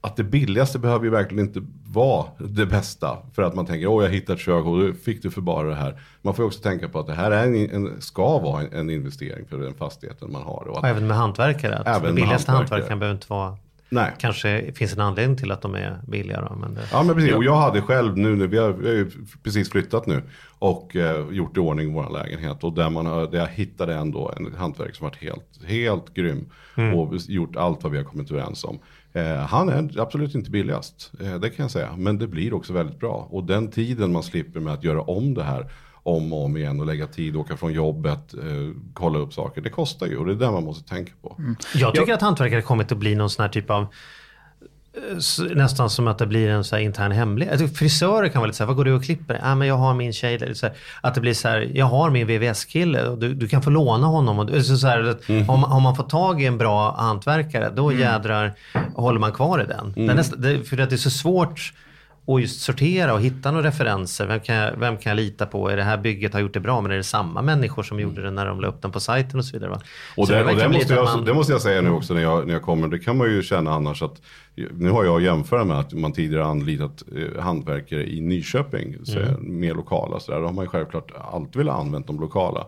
[0.00, 3.18] att det billigaste behöver ju verkligen inte vara det bästa.
[3.34, 5.68] För att man tänker, åh jag hittade ett kök och då fick du för bara
[5.68, 6.00] det här.
[6.22, 8.90] Man får också tänka på att det här är en, en, ska vara en, en
[8.90, 10.64] investering för den fastigheten man har.
[10.68, 11.76] Och Och att, även med hantverkare.
[11.78, 12.56] Att Även den billigaste hantverkare.
[12.78, 13.56] hantverkaren behöver inte vara
[13.88, 14.12] nej.
[14.18, 16.80] Kanske finns en anledning till att de är billiga då, men det...
[16.92, 19.10] Ja men precis, och jag hade själv nu, nu vi, har, vi har ju
[19.42, 20.22] precis flyttat nu
[20.58, 24.34] och eh, gjort i ordning vår lägenhet och där, man har, där jag hittade ändå
[24.36, 26.50] en hantverk som varit helt, helt grym
[26.94, 28.78] och gjort allt vad vi har kommit överens om.
[29.12, 32.72] Eh, han är absolut inte billigast, eh, det kan jag säga, men det blir också
[32.72, 33.28] väldigt bra.
[33.30, 35.70] Och den tiden man slipper med att göra om det här
[36.06, 38.40] om och om igen och lägga tid, åka från jobbet, eh,
[38.94, 41.36] kolla upp saker, det kostar ju och det är det man måste tänka på.
[41.74, 46.08] Jag tycker att hantverkare kommit att bli någon sån här typ av eh, Nästan som
[46.08, 47.60] att det blir en så här intern hemlighet.
[47.60, 49.40] Jag Frisörer kan vara lite så här, vad går du och klipper?
[49.42, 50.54] Ah, men jag har min tjej.
[50.54, 53.62] Så här, att det blir så här, jag har min VVS-kille och du, du kan
[53.62, 54.38] få låna honom.
[54.38, 57.72] Och, så så här, att om, man- om man får tag i en bra hantverkare,
[57.76, 58.52] då jädrar
[58.94, 59.92] håller man kvar i den.
[59.96, 61.72] Det är nästan, det, för att det är så svårt
[62.26, 64.26] och just sortera och hitta några referenser.
[64.26, 65.68] Vem kan, jag, vem kan jag lita på?
[65.68, 68.22] Är det här bygget har gjort det bra men är det samma människor som gjorde
[68.22, 69.70] det när de la upp den på sajten och så vidare?
[69.70, 69.80] Va?
[70.16, 72.46] Och, det, och det, måste jag, man- det måste jag säga nu också när jag,
[72.46, 72.88] när jag kommer.
[72.88, 74.22] Det kan man ju känna annars att
[74.72, 78.96] nu har jag att jämföra med att man tidigare anlitat eh, hantverkare i Nyköping.
[79.04, 79.60] Så Mm.
[79.60, 80.40] mer lokala så där.
[80.40, 82.66] Då har man ju självklart alltid velat använda de lokala.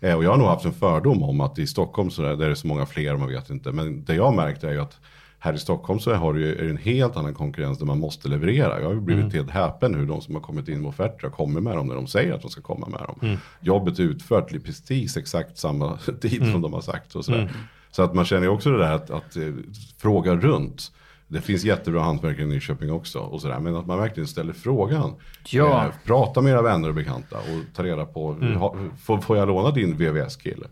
[0.00, 2.44] Eh, och jag har nog haft en fördom om att i Stockholm så där, där
[2.44, 3.72] är det så många fler, man vet inte.
[3.72, 4.98] Men det jag märkt är ju att
[5.44, 8.28] här i Stockholm så har du är det en helt annan konkurrens där man måste
[8.28, 8.80] leverera.
[8.80, 11.62] Jag har blivit helt häpen hur de som har kommit in med offerter har kommit
[11.62, 13.38] med dem när de säger att de ska komma med dem.
[13.60, 17.14] Jobbet är utfört i precis exakt samma tid som de har sagt.
[17.14, 17.50] Och sådär.
[17.90, 19.52] Så att man känner också det där att, att eh,
[19.98, 20.92] fråga runt.
[21.34, 23.18] Det finns jättebra hantverkare i Nyköping också.
[23.18, 23.58] Och sådär.
[23.60, 25.14] Men att man verkligen ställer frågan.
[25.48, 25.84] Ja.
[25.84, 29.48] Eh, prata med era vänner och bekanta och ta reda på, ha, får, får jag
[29.48, 30.66] låna din VVS-kille?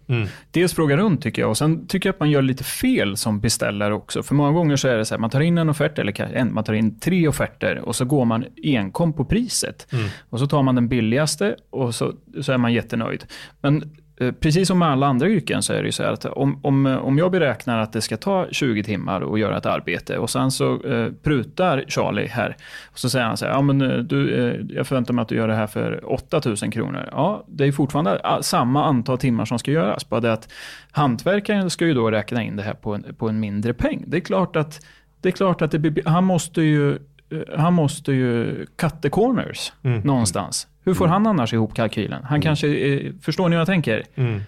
[0.51, 3.41] Dels fråga runt tycker jag och sen tycker jag att man gör lite fel som
[3.41, 4.23] beställare också.
[4.23, 6.55] För många gånger så är det så här, man tar in en offert eller en,
[6.55, 9.87] man tar in tre offerter och så går man enkom på priset.
[10.31, 13.25] Och så tar man den billigaste och så, så är man jättenöjd.
[13.61, 13.97] Men
[14.41, 16.87] precis som med alla andra yrken så är det ju så här att om, om,
[16.87, 20.51] om jag beräknar att det ska ta 20 timmar att göra ett arbete och sen
[20.51, 22.57] så eh, prutar Charlie här
[22.93, 25.29] och så säger han så här, ja men eh, du, eh, jag förväntar mig att
[25.29, 27.09] du gör det här för 8000 kronor.
[27.13, 30.49] Ja, det är fortfarande ah, samma antal timmar som ska göras, bara det att
[30.91, 34.05] hantverkaren ska ju då räkna in det här på en, på en mindre peng.
[34.07, 34.87] Det är klart att,
[35.21, 39.73] det är klart att det han måste ju eh, han måste ju cut the corners
[39.83, 40.69] någonstans.
[40.85, 42.25] Hur får han annars ihop kalkylen?
[42.25, 44.03] Han kanske, eh, förstår ni vad jag tänker?
[44.15, 44.41] Mm.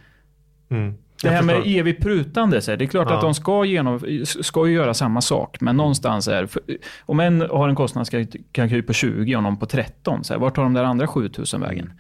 [1.23, 3.15] Det Jag här med evigt prutande, så det är klart Ja.
[3.17, 6.49] att de ska, genom, ska göra samma sak, men någonstans är
[7.01, 10.63] Om en har en kostnadskalkyl på 20 och någon på 13, så här, vart tar
[10.63, 11.93] de där andra 7000 vägen?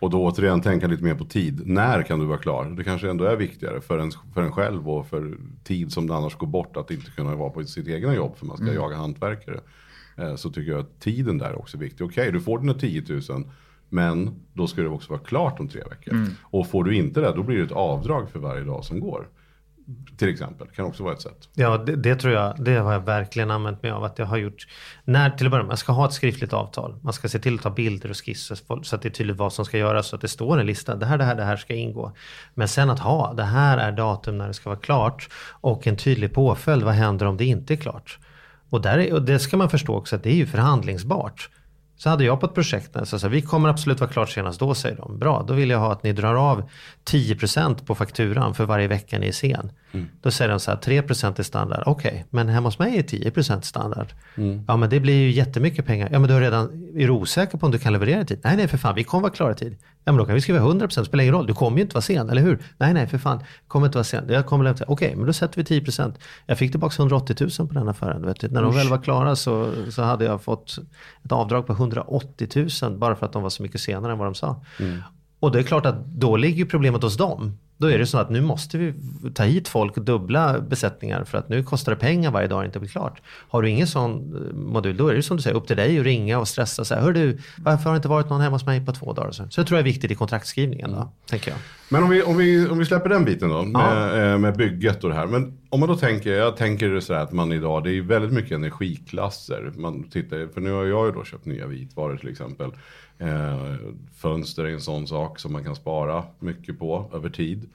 [0.00, 1.62] Och då återigen tänka lite mer på tid.
[1.66, 2.64] När kan du vara klar?
[2.76, 6.14] Det kanske ändå är viktigare för en, för en själv och för tid som det
[6.14, 8.96] annars går bort att inte kunna vara på sitt egna jobb för man ska jaga
[8.96, 9.60] hantverkare.
[10.18, 12.06] Eh, så tycker jag att tiden där är också viktig.
[12.06, 13.44] Okej, du får dina 10 000
[13.90, 16.26] men då ska det också vara klart om tre veckor.
[16.42, 19.28] Och får du inte det, då blir det ett avdrag för varje dag som går.
[20.16, 21.48] Till exempel, kan också vara ett sätt.
[21.54, 22.64] Ja, det, det tror jag.
[22.64, 24.04] Det har jag verkligen använt mig av.
[24.04, 24.66] Att jag har gjort,
[25.04, 26.96] när till att börja med, man ska ha ett skriftligt avtal.
[27.02, 29.52] Man ska se till att ta bilder och skisser så att det är tydligt vad
[29.52, 30.08] som ska göras.
[30.08, 30.96] Så att det står en lista.
[30.96, 32.12] Det här, det här, det här ska ingå.
[32.54, 35.28] Men sen att ha, det här är datum när det ska vara klart.
[35.60, 38.18] Och en tydlig påföljd, vad händer om det inte är klart?
[38.70, 41.50] Och, där är, och det ska man förstå också att det är ju förhandlingsbart.
[42.00, 44.74] Så hade jag på ett projekt så sa vi kommer absolut vara klart senast då,
[44.74, 45.18] säger de.
[45.18, 46.70] Bra, då vill jag ha att ni drar av
[47.10, 49.72] 10% på fakturan för varje vecka ni är sen.
[50.22, 51.82] Då säger de så här, 3% är standard.
[51.86, 54.06] Okej, men hemma hos mig är 10% standard.
[54.66, 56.08] Ja, men det blir ju jättemycket pengar.
[56.12, 58.40] Ja, men du har redan, är du osäker på om du kan leverera i tid?
[58.44, 59.76] Nej, nej, för fan, vi kommer vara klara i tid.
[60.04, 61.46] Ja, men då kan vi skriva 100%, spelar ingen roll.
[61.46, 62.58] Du kommer ju inte vara sen, eller hur?
[62.78, 64.24] Nej, nej, för fan, kommer inte vara sen.
[64.28, 66.14] Jag kommer lämna Okej, men då sätter vi 10%.
[66.46, 68.26] Jag fick tillbaka 180 000 på den affären.
[68.26, 68.48] Vet du.
[68.48, 70.78] När de väl var klara så, så hade jag fått
[71.24, 74.26] ett avdrag på 180 000 bara för att de var så mycket senare än vad
[74.26, 74.64] de sa.
[75.40, 77.58] Och det är klart att då ligger ju problemet hos dem.
[77.80, 78.94] Då är det så att nu måste vi
[79.34, 82.78] ta hit folk, dubbla besättningar för att nu kostar det pengar varje dag det inte
[82.78, 83.22] blir klart.
[83.48, 85.98] Har du ingen sån eh, modul, då är det som du säger upp till dig
[85.98, 88.54] att ringa och stressa och säga, hör du, varför har det inte varit någon hemma
[88.54, 89.30] hos mig på två dagar?
[89.30, 91.58] Så så det tror jag är viktigt i kontraktskrivningen då, tänker jag.
[91.88, 95.04] Men om vi, om, vi, om vi släpper den biten då, med, eh, med bygget
[95.04, 95.26] och det här.
[95.26, 98.32] Men om man då tänker, jag tänker så här att man idag, det är väldigt
[98.32, 99.72] mycket energiklasser.
[99.76, 102.70] Man tittar, för nu har jag ju då köpt nya vitvaror till exempel.
[103.20, 103.76] Eh,
[104.16, 107.68] fönster är en sån sak som man kan spara mycket på över tid.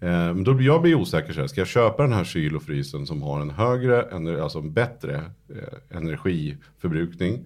[0.00, 2.56] Eh, men då blir jag blir osäker så här, ska jag köpa den här kyl
[2.56, 5.14] och frysen som har en högre, alltså en bättre
[5.48, 7.44] eh, energiförbrukning.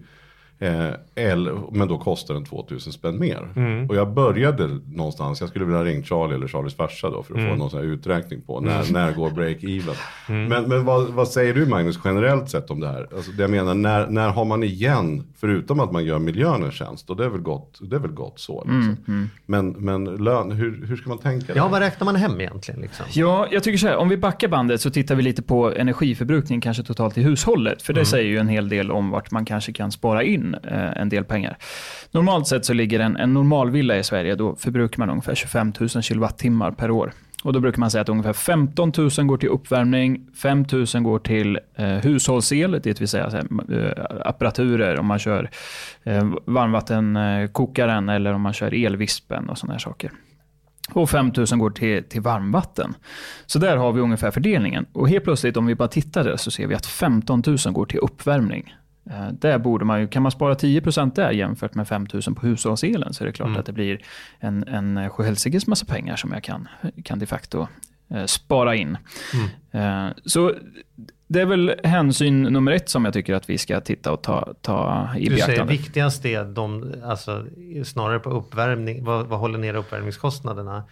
[0.61, 3.47] Eh, eller, men då kostar den 2000 spänn mer.
[3.89, 7.49] Och jag började någonstans, jag skulle vilja ringa Charlie eller Charlies farsa då för att
[7.49, 9.95] få någon sån här uträkning på när, när går break-even.
[10.27, 13.07] Men, men vad, vad säger du Magnus generellt sett om det här?
[13.15, 16.71] Alltså det jag menar, när, när har man igen, förutom att man gör miljön en
[16.71, 18.63] tjänst, och det är väl gott, det är väl gott så.
[18.63, 19.29] Liksom.
[19.45, 21.53] Men, men lön, hur, hur ska man tänka?
[21.55, 21.69] Ja, där?
[21.69, 22.81] vad räknar man hem egentligen?
[22.81, 23.05] Liksom?
[23.13, 26.61] Ja, jag tycker så här, om vi backar bandet så tittar vi lite på energiförbrukning
[26.61, 27.81] kanske totalt i hushållet.
[27.81, 31.01] För det säger ju en hel del om vart man kanske kan spara in eh,
[31.01, 31.57] en del pengar.
[32.11, 35.89] Normalt sett så ligger en, en normalvilla i Sverige, då förbrukar man ungefär 25 000
[35.89, 37.13] kilowattimmar per år.
[37.43, 41.19] Och då brukar man säga att ungefär 15 000 går till uppvärmning, 5 000 går
[41.19, 45.49] till eh, hushållsel, det vill säga eh, apparaturer om man kör
[46.03, 50.11] eh, varmvattenkokaren eller om man kör elvispen och sådana här saker.
[50.93, 52.95] Och 5 000 går till, till varmvatten.
[53.45, 54.85] Så där har vi ungefär fördelningen.
[54.93, 57.85] Och helt plötsligt om vi bara tittar där så ser vi att 15 000 går
[57.85, 58.75] till uppvärmning.
[59.09, 62.47] Eh, där borde man ju, kan man spara 10% där jämfört med 5 000 på
[62.47, 64.01] hushållselen så är det klart att det blir
[64.39, 66.67] en, en sjuhelsikes massa pengar som jag kan,
[67.03, 67.67] kan de facto
[68.09, 68.97] eh, spara in.
[69.71, 70.53] Eh, så
[71.27, 74.53] det är väl hänsyn nummer ett som jag tycker att vi ska titta och ta,
[74.61, 75.73] ta i Du säger beaktande.
[75.73, 77.45] viktigast är de, alltså,
[77.83, 80.83] snarare på uppvärmning, vad, vad håller ner uppvärmningskostnaderna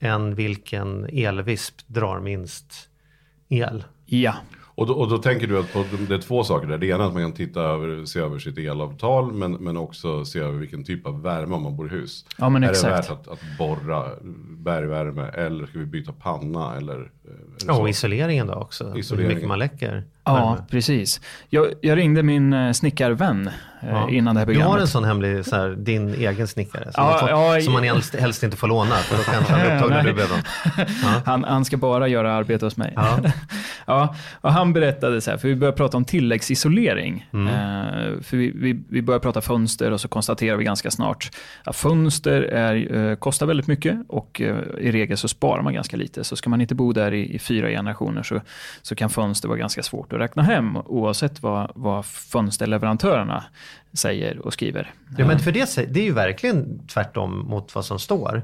[0.00, 2.88] än vilken elvisp drar minst
[3.48, 3.84] el.
[4.06, 4.34] Ja,
[4.74, 6.78] Och då, och då tänker du att på, det är två saker där.
[6.78, 10.24] Det ena är att man kan titta över, se över sitt elavtal, men, men också
[10.24, 12.24] se över vilken typ av värme om man bor i hus.
[12.38, 12.84] Ja, men är exakt.
[12.90, 14.04] det värt att, att borra
[14.56, 17.00] bergvärme eller ska vi byta panna eller?
[17.00, 17.30] eh,
[17.66, 18.84] Ja, och isoleringen då också.
[18.90, 19.34] Hur Isoleringen.
[19.34, 20.04] mycket man läcker.
[20.24, 21.20] Ja precis.
[21.48, 23.52] Jag, jag ringde min eh, snickarvän eh,
[23.88, 24.10] Ja.
[24.10, 24.72] innan det här Du programmet.
[24.74, 26.82] har en sån hemlig, så här, din egen snickare.
[26.84, 29.52] Som, Ja, man, får, ja, som man helst, helst inte får låna, för då kanske
[29.52, 30.86] han blir upptagen du dem.
[31.24, 32.92] Han, han ska bara göra arbete hos mig.
[32.96, 33.18] Ja.
[33.86, 37.28] Ja, och han berättade så här, för vi började prata om tilläggsisolering.
[37.32, 37.46] Mm.
[37.48, 41.30] Eh, för vi, vi, vi började prata fönster och så konstaterar vi ganska snart
[41.64, 45.96] att fönster är, eh, kostar väldigt mycket och eh, i regel så sparar man ganska
[45.96, 46.24] lite.
[46.24, 48.40] Så ska man inte bo där i, i fyra generationer så,
[48.82, 53.44] så kan fönster vara ganska svårt att räkna hem oavsett vad, vad fönsterleverantörerna
[53.92, 54.90] säger och skriver.
[55.18, 58.42] Ja, men för det, det är ju verkligen tvärtom mot vad som står.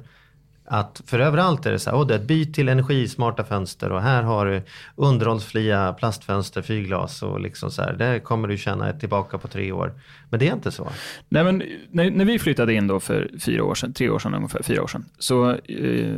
[0.70, 3.92] Att för överallt är det så här, oh, det är ett byt till energismarta fönster
[3.92, 4.62] och här har du
[4.96, 9.92] underhållsfria plastfönster, fyrglas och liksom så här, det kommer du känna tillbaka på tre år.
[10.30, 10.88] Men det är inte så.
[11.28, 14.34] Nej, men när, när vi flyttade in då för fyra år sedan, tre år sedan
[14.34, 16.14] ungefär, fyra år sedan, så eh,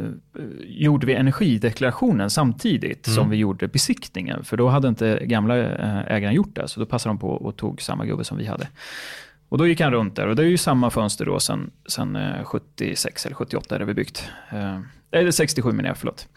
[0.60, 4.44] gjorde vi energideklarationen samtidigt som vi gjorde besiktningen.
[4.44, 7.56] För då hade inte gamla eh, ägaren gjort det, så då passade de på och
[7.56, 8.68] tog samma gubbe som vi hade.
[9.50, 12.16] Och då gick han runt där och det är ju samma fönster då sen, sen
[12.16, 14.30] eh, 76 eller 78 är det vi byggt.
[14.50, 16.28] Eh, eller 67 menar jag, förlåt.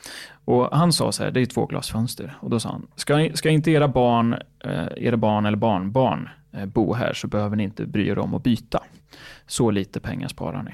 [0.45, 2.37] Och han sa så här, det är ju två glasfönster.
[2.39, 6.65] Och då sa han, ska, ska inte era barn, eh, era barn eller barnbarn eh,
[6.65, 8.83] bo här så behöver ni inte bry er om att byta.
[9.47, 10.71] Så lite pengar sparar ni.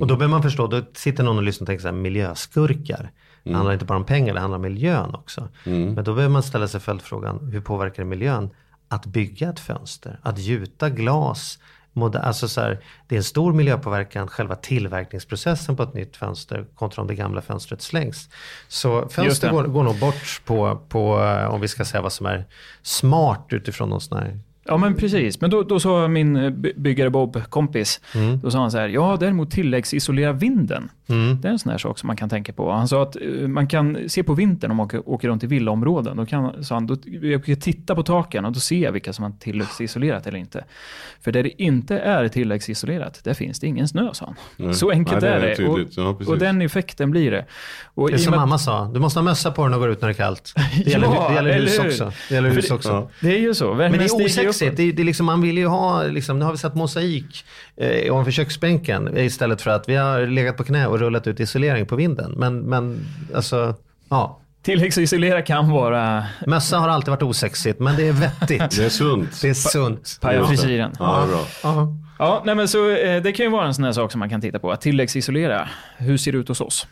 [0.00, 3.10] Och då behöver man förstå, då sitter någon och lyssnar och tänker så här, miljöskurkar.
[3.42, 5.48] Det handlar inte bara om pengar, det handlar om miljön också.
[5.64, 8.50] Men då behöver man ställa sig följdfrågan, hur påverkar det miljön
[8.88, 10.20] att bygga ett fönster?
[10.22, 11.58] Att gjuta glas?
[12.22, 17.02] Alltså så här, det är en stor miljöpåverkan, själva tillverkningsprocessen på ett nytt fönster kontra
[17.02, 18.28] om det gamla fönstret slängs.
[18.68, 21.14] Så fönster går, går nog bort på, på,
[21.50, 22.44] om vi ska säga vad som är
[22.82, 26.72] smart utifrån någon sån här Ja men precis, men då, då sa min eh, by-
[26.76, 28.00] byggare Bob, kompis,
[28.42, 30.90] då sa han så här, ja däremot tilläggsisolera vinden.
[31.42, 32.72] Det är en sån här sak som man kan tänka på.
[32.72, 35.46] Han sa att eh, man kan se på vintern om man åker, åker runt i
[35.46, 36.16] villaområden.
[36.16, 39.12] Då kan, sa han, då, jag kan titta på taken och då ser jag vilka
[39.12, 40.64] som har tilläggsisolerat eller inte.
[41.20, 44.34] För där det inte är tilläggsisolerat, där finns det ingen snö, sa han.
[44.56, 44.74] Nej.
[44.74, 45.56] Så enkelt Nej, det är är det.
[45.56, 45.96] tydligt.
[45.96, 47.44] Ja, och, och den effekten blir det.
[47.94, 49.76] Och Det är och som att- mamma sa, du måste ha mössa på dig när
[49.76, 50.52] du går ut när det är kallt.
[50.84, 52.12] Det gäller, Ja, det gäller hus också.
[52.28, 52.88] Det gäller hus också.
[52.88, 53.10] Ja.
[53.20, 53.74] Det är ju så.
[53.74, 54.76] Men det är stiger upp.
[54.76, 57.44] Det det är liksom, man vill ju ha, liksom, nu har vi satt mosaik
[57.76, 61.86] eh, ovanför köksbänken istället för att vi har legat på knä och rullat ut isolering
[61.86, 62.32] på vinden.
[62.36, 63.00] Men, men
[63.34, 63.74] alltså,
[64.08, 64.40] ja.
[64.62, 68.76] Tilläggsisolera kan vara Mössa har alltid varit osexigt, men det är vettigt.
[68.76, 69.40] Det är sunt.
[69.42, 70.18] Det är sunt.
[70.20, 70.92] paja frisyren.
[70.98, 71.46] Ja, det är bra.
[71.62, 71.96] Ja.
[72.18, 74.30] Ja, nej men så, eh, det kan ju vara en sån här sak som man
[74.30, 74.72] kan titta på.
[74.72, 75.68] Att tilläggsisolera.
[75.96, 76.86] Hur ser det ut hos oss?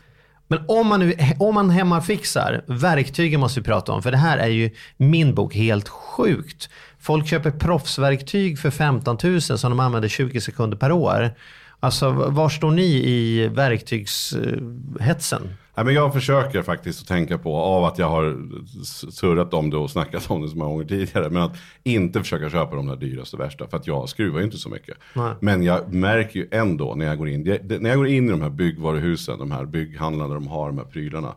[0.47, 4.37] Men om man, nu, om man hemmafixar, verktygen måste vi prata om, för det här
[4.37, 6.69] är ju min bok helt sjukt.
[7.07, 11.31] Folk köper proffsverktyg för 15 000 som de använder 20 sekunder per år.
[11.79, 15.41] Alltså var står ni i verktygshetsen?
[15.75, 18.37] Nej, men jag försöker faktiskt att tänka på, av att jag har
[19.11, 22.49] surrat om det och snackat om det så många gånger tidigare, men att inte försöka
[22.49, 24.97] köpa de där dyraste och värsta, för att jag skruvar ju inte så mycket.
[25.13, 25.33] Nej.
[25.41, 27.41] Men jag märker ju ändå när jag går in,
[27.79, 30.85] när jag går in i de här byggvaruhusen, de här bygghandlarna, de har de här
[30.85, 31.35] prylarna,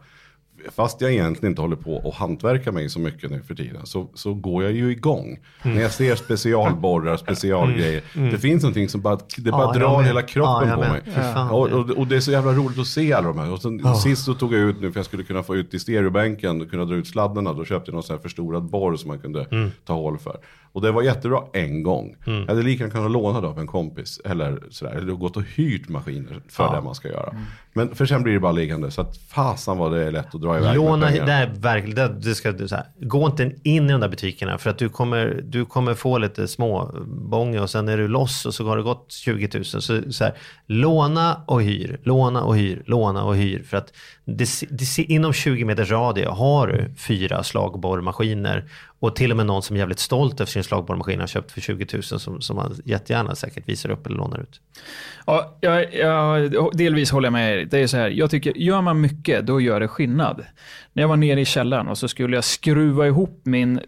[0.75, 4.09] fast jag egentligen inte håller på och hantverkar mig så mycket nu för tiden, så,
[4.15, 5.39] så går jag ju igång.
[5.63, 5.77] Mm.
[5.77, 10.23] När jag ser specialborrar, specialgrejer, det finns någonting som bara, det bara Ja, drar hela
[10.23, 11.01] kroppen Ja, på mig.
[11.35, 11.51] Fan.
[11.51, 13.53] Och, och, och det är så jävla roligt att se alla de här.
[13.53, 15.79] Och sen, Sist så tog jag ut nu för jag skulle kunna få ut i
[15.79, 17.53] stereobänken och kunna dra ut sladdarna.
[17.53, 19.71] Då köpte jag någon sån här förstorad borr som man kunde Mm.
[19.85, 20.37] ta hål för.
[20.73, 22.17] Och det var jättebra en gång.
[22.25, 24.21] Jag hade lika gärna kunnat låna det av en kompis.
[24.25, 24.93] Eller sådär.
[24.93, 27.35] Eller gått och hyrt maskiner för det man ska göra.
[27.73, 28.91] Men för sen blir det bara liggande.
[28.91, 31.43] Så att fasan vad det är lätt att dra iväg Låna, med det pengar.
[31.43, 34.71] är verkligen, det, det ska, så här, gå inte in i de där butikerna för
[34.71, 38.55] att du kommer, du kommer få lite små bånge och sen är du loss och
[38.55, 39.65] så har det gått 20 000.
[39.65, 40.35] Så, så här,
[40.67, 43.63] låna och hyr, låna och hyr, låna och hyr.
[43.63, 43.93] För att
[44.25, 48.65] det, det, inom 20 meters radie har du fyra slagborrmaskiner
[49.01, 51.61] och till och med någon som är jävligt stolt över sin slagborrmaskin har köpt för
[51.61, 54.61] 20 000 som, som man jättegärna säkert visar upp eller lånar ut.
[55.27, 57.65] Ja, jag, jag, delvis håller jag med er.
[57.65, 60.45] Det är så här, jag tycker, gör man mycket, då gör det skillnad.
[60.93, 63.81] När jag var nere i källaren och så skulle jag skruva ihop min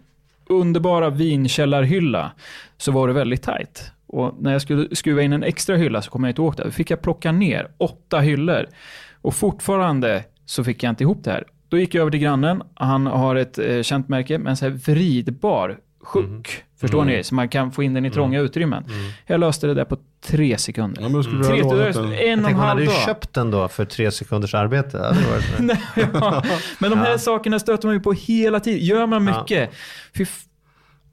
[0.47, 2.31] underbara vinkällarhylla,
[2.77, 3.91] så var det väldigt tajt.
[4.07, 6.63] Och när jag skulle skruva in en extra hylla så kom jag inte åt det.
[6.63, 8.65] Då fick jag plocka ner åtta hyllor.
[9.21, 11.43] Och fortfarande så fick jag inte ihop det här
[11.73, 12.63] då gick jag över till grannen.
[12.75, 16.23] Han har ett eh, känt märke med en så här vridbar sjuck.
[16.25, 16.43] Mm.
[16.81, 17.23] Förstår ni?
[17.23, 18.83] Så man kan få in den i trånga utrymmen.
[19.25, 21.01] Jag löste det där på tre sekunder.
[21.01, 22.79] Ja, men skulle du Tre, ha lånat en och Jag en tänker, man hade halv
[22.81, 22.95] ju dag.
[22.95, 25.17] köpt den då för tre sekunders arbete.
[25.59, 25.81] Nej,
[26.13, 26.43] ja.
[26.79, 28.85] Men de här sakerna stöter man ju på hela tiden.
[28.85, 29.39] Gör man Ja.
[29.41, 29.69] mycket.
[30.17, 30.43] Fy f-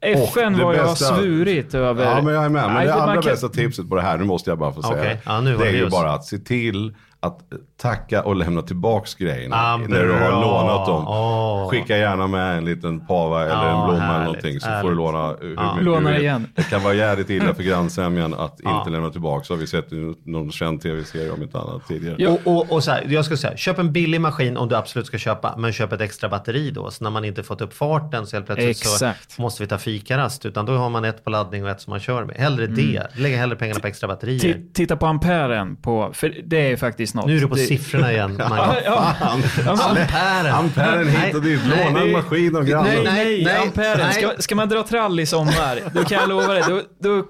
[0.01, 2.03] FN vad jag bästa- svurit över.
[2.05, 2.63] Ja, men jag är med.
[2.65, 4.81] Men Nej, det allra kan- bästa tipset på det här, nu måste jag bara få
[4.83, 4.93] säga.
[5.01, 5.21] Okej.
[5.25, 5.91] Ja, nu var det är det ju just.
[5.91, 7.39] bara att se till att
[7.81, 11.07] tacka och lämna tillbaks grejerna Ah, när du har lånat dem.
[11.07, 11.69] Åh.
[11.69, 14.71] Skicka gärna med en liten pava eller Ja, en blomma eller härligt, någonting så får
[14.73, 14.91] härligt.
[14.91, 15.71] du låna hur Ja.
[15.73, 16.47] mycket Låna igen.
[16.55, 18.77] Det kan vara jävligt illa för grannsämjan att Ja.
[18.79, 19.43] inte lämna tillbaka.
[19.45, 22.15] Så har vi sett i någon känd tv-serie om inte annat tidigare.
[22.19, 22.29] Ja.
[22.29, 25.05] Och, och, och så här, jag ska säga, köp en billig maskin om du absolut
[25.07, 26.91] ska köpa, men köp ett extra batteri då.
[26.91, 29.31] Så när man inte fått upp farten så helt plötsligt Exakt.
[29.31, 30.45] så måste vi ta fikarast.
[30.45, 32.35] Utan då har man ett på laddning och ett som man kör med.
[32.35, 32.75] Hellre Mm.
[32.77, 33.07] det.
[33.15, 34.39] Lägg hellre pengarna på extra batterier.
[34.39, 37.25] Ti- Titta på amperen på, för det är faktiskt något.
[37.25, 38.35] Nu är du på det, siffrorna igen.
[38.39, 39.15] Ja, ja.
[39.21, 40.53] Amperen.
[40.53, 42.93] Amperen hit och dit, Nej, låna en maskin av grannen.
[42.93, 43.97] Nej, Nej, nej, amperen.
[43.97, 44.13] nej.
[44.13, 47.25] Ska, ska man dra trall i sommar, då kan jag lova dig, då, då,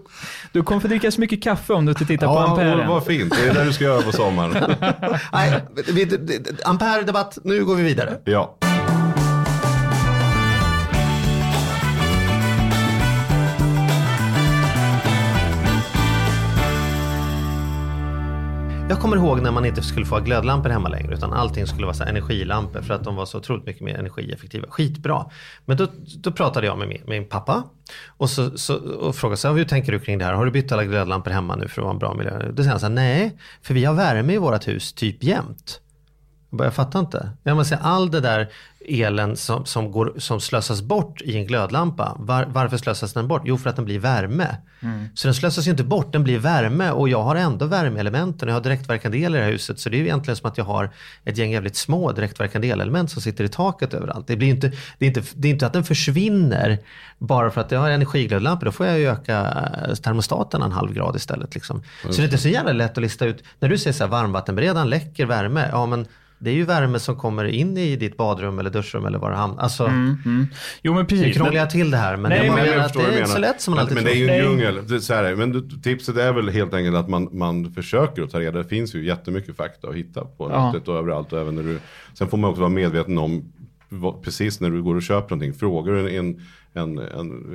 [0.52, 2.88] du kommer få dricka så mycket kaffe om du inte tittar på Ja, amperen.
[2.88, 3.34] vad fint.
[3.44, 4.52] Det är det du ska göra på sommaren.
[5.34, 5.54] Nej,
[6.66, 8.18] Ampere-debatt, nu går vi vidare.
[8.26, 8.58] Ja.
[18.92, 21.86] Jag kommer ihåg när man inte skulle få ha glödlampor hemma längre utan allting skulle
[21.86, 24.68] vara så energilampor för att de var så otroligt mycket mer energieffektiva.
[24.70, 25.26] Skitbra.
[25.66, 25.88] Men då,
[26.20, 27.64] då pratade jag med min, min pappa
[28.08, 30.34] och, så, så, och frågade så här, hur tänker du kring det här?
[30.34, 32.52] Har du bytt alla glödlampor hemma nu för att vara en bra miljö?
[32.52, 35.80] Då säger han så här, nej, för vi har värme i vårt hus typ jämt.
[36.52, 37.30] Jag, bara, jag fattar inte.
[37.44, 38.50] Jag måste säga, all det där
[38.86, 43.42] elen som, som, går, som slösas bort i en glödlampa, var, varför slösas den bort?
[43.46, 44.58] Jo, för att den blir värme.
[45.14, 48.56] Så den slösas ju inte bort, den blir värme och jag har ändå värmeelementen jag
[48.56, 49.80] har direktverkande el i det här huset.
[49.80, 50.90] Så det är ju egentligen som att jag har
[51.26, 54.28] ett gäng jävligt små direktverkande elelement som sitter i taket överallt.
[54.28, 56.80] Det, blir inte, det, är inte, det är inte att den försvinner
[57.18, 58.66] bara för att jag har energiglödlampor.
[58.66, 59.40] Då får jag ju öka
[59.88, 61.56] eh, termostaten en halv grad istället.
[61.56, 61.84] Liksom.
[62.02, 63.44] Så det är inte så jävla lätt att lista ut.
[63.60, 65.70] När du säger så här, varmvattenberedaren läcker värme.
[65.72, 66.08] Ja, men
[66.42, 69.38] det är ju värme som kommer in i ditt badrum eller duschrum eller var det
[69.38, 69.64] hamnar.
[69.64, 70.48] Alltså, Mm.
[70.84, 71.36] Jo men nu precis.
[71.36, 73.30] krånglar Men, jag till det här men Nej, jag men jag att det är inte
[73.30, 74.14] så lätt som man men, alltid men tror.
[74.14, 74.88] det är ju en djungel.
[74.88, 78.22] Det är så här, men du- tipset är väl helt enkelt att man, man försöker
[78.24, 78.58] att ta reda.
[78.58, 80.72] Det finns ju jättemycket fakta att hitta på Ja.
[80.72, 81.34] nätet och överallt.
[81.34, 81.80] Och även när du,
[82.14, 83.44] sen får man också vara medveten om
[84.24, 85.54] precis när du går och köper någonting.
[85.54, 86.42] Frågar du en, en,
[86.74, 86.98] en,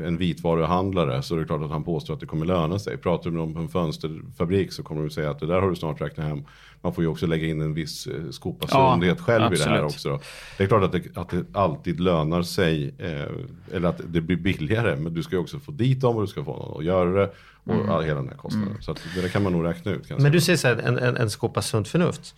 [0.05, 2.97] en vitvaruhandlare så är det klart att han påstår att det kommer löna sig.
[2.97, 5.71] Pratar du med någon på en fönsterfabrik så kommer de säga att det där har
[5.71, 6.45] du snart räknat hem.
[6.81, 9.64] Man får ju också lägga in en viss eh, skopa Ja, sundhet själv i det
[9.64, 9.85] här absolut.
[9.85, 10.09] också.
[10.09, 10.21] Då.
[10.59, 14.37] Det är klart att det, att det alltid lönar sig, eh, eller att det blir
[14.37, 16.85] billigare, men du ska ju också få dit dem och du ska få någon att
[16.85, 17.31] göra det
[17.64, 18.77] och all, hela den här kostnaden.
[18.81, 20.11] Så att det där kan man nog räkna ut.
[20.11, 22.35] Jag Men du säger så här, en, en, en skopa sunt förnuft.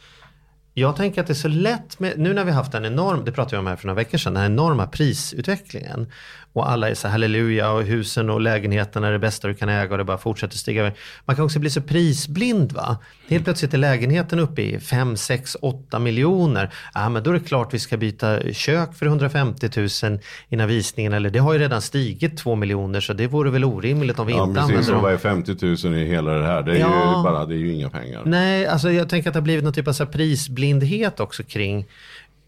[0.74, 3.32] Jag tänker att det är så lätt med, nu när vi haft en enorm, det
[3.32, 6.12] pratade vi om här för några veckor sedan, den här enorma prisutvecklingen.
[6.52, 9.90] Och alla är så halleluja och husen och lägenheterna är det bästa du kan äga
[9.92, 10.92] och det bara fortsätter stiga.
[11.24, 12.96] Man kan också bli så prisblind va.
[13.28, 16.70] Helt plötsligt är lägenheten uppe i 5, 6, 8 miljoner.
[16.94, 19.70] Ja men då är det klart vi ska byta kök för 150
[20.04, 20.18] 000
[20.48, 21.12] innan visningen.
[21.12, 24.32] Eller det har ju redan stigit 2 miljoner så det vore väl orimligt om vi
[24.32, 24.70] Ja, inte precis.
[24.70, 25.02] använder dem.
[25.02, 26.62] vad är 50 000 i hela det här?
[26.62, 27.16] Det är, Ja.
[27.16, 28.22] ju, bara, det är ju inga pengar.
[28.24, 31.86] Nej, alltså jag tänker att det har blivit någon typ av så prisblindhet också kring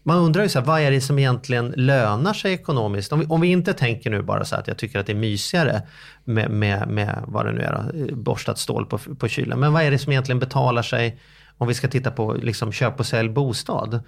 [0.03, 3.11] man undrar ju så här, vad är det som egentligen lönar sig ekonomiskt?
[3.11, 5.17] Om vi, om vi inte tänker nu bara så att jag tycker att det är
[5.17, 5.81] mysigare
[6.23, 9.59] med, med, med vad det nu är, då, borstat stål på, på kylen.
[9.59, 11.19] Men vad är det som egentligen betalar sig
[11.61, 13.99] om vi ska titta på liksom, köp och sälj bostad?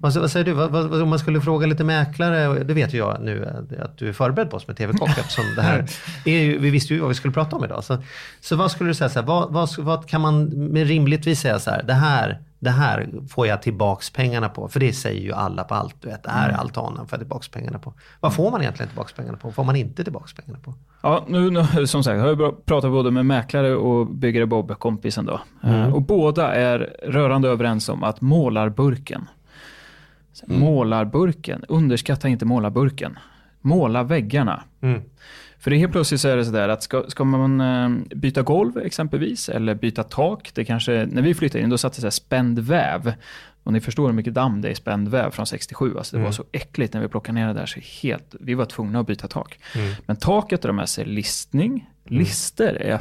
[0.00, 0.52] Vad, vad säger du?
[0.52, 4.08] Vad, vad, om man skulle fråga lite mäklare, det vet ju jag nu att du
[4.08, 5.86] är förberedd på oss med TV-kock eftersom det här
[6.24, 7.84] är ju, vi visste ju vad vi skulle prata om idag.
[7.84, 8.02] Så,
[8.40, 11.58] så vad skulle du säga, så här, vad, vad, vad kan man med rimligtvis säga
[11.58, 14.68] så här, det här, det här får jag tillbaks pengarna på.
[14.68, 17.20] För det säger ju alla på allt, du vet, det här är altanen får jag
[17.20, 17.92] tillbaks pengarna på.
[18.20, 19.48] Vad får man egentligen tillbaks pengarna på?
[19.48, 20.74] Vad får man inte tillbaks pengarna på?
[21.02, 25.24] Ja, nu, nu, som sagt, jag har pratat både med mäklare och byggare Bob, kompisen
[25.26, 25.40] då.
[25.62, 29.28] Eh, Och båda är rörande överens om att målarburken,
[30.32, 33.18] Så målarburken, underskatta inte målarburken.
[33.60, 34.62] Måla väggarna.
[34.80, 35.02] Mm.
[35.66, 38.78] För det helt plötsligt så är det sådär att ska, ska man eh, byta golv
[38.78, 42.10] exempelvis, eller byta tak, det kanske, när vi flyttade in då satt det så här
[42.10, 43.12] spänd väv.
[43.62, 45.98] Och ni förstår hur mycket damm det är i spänd väv från 67.
[45.98, 47.66] Alltså det var så äckligt när vi plockade ner det där.
[47.66, 49.58] Så helt, vi var tvungna att byta tak.
[50.06, 51.90] Men taket drar med sig listning.
[52.04, 53.00] Lister är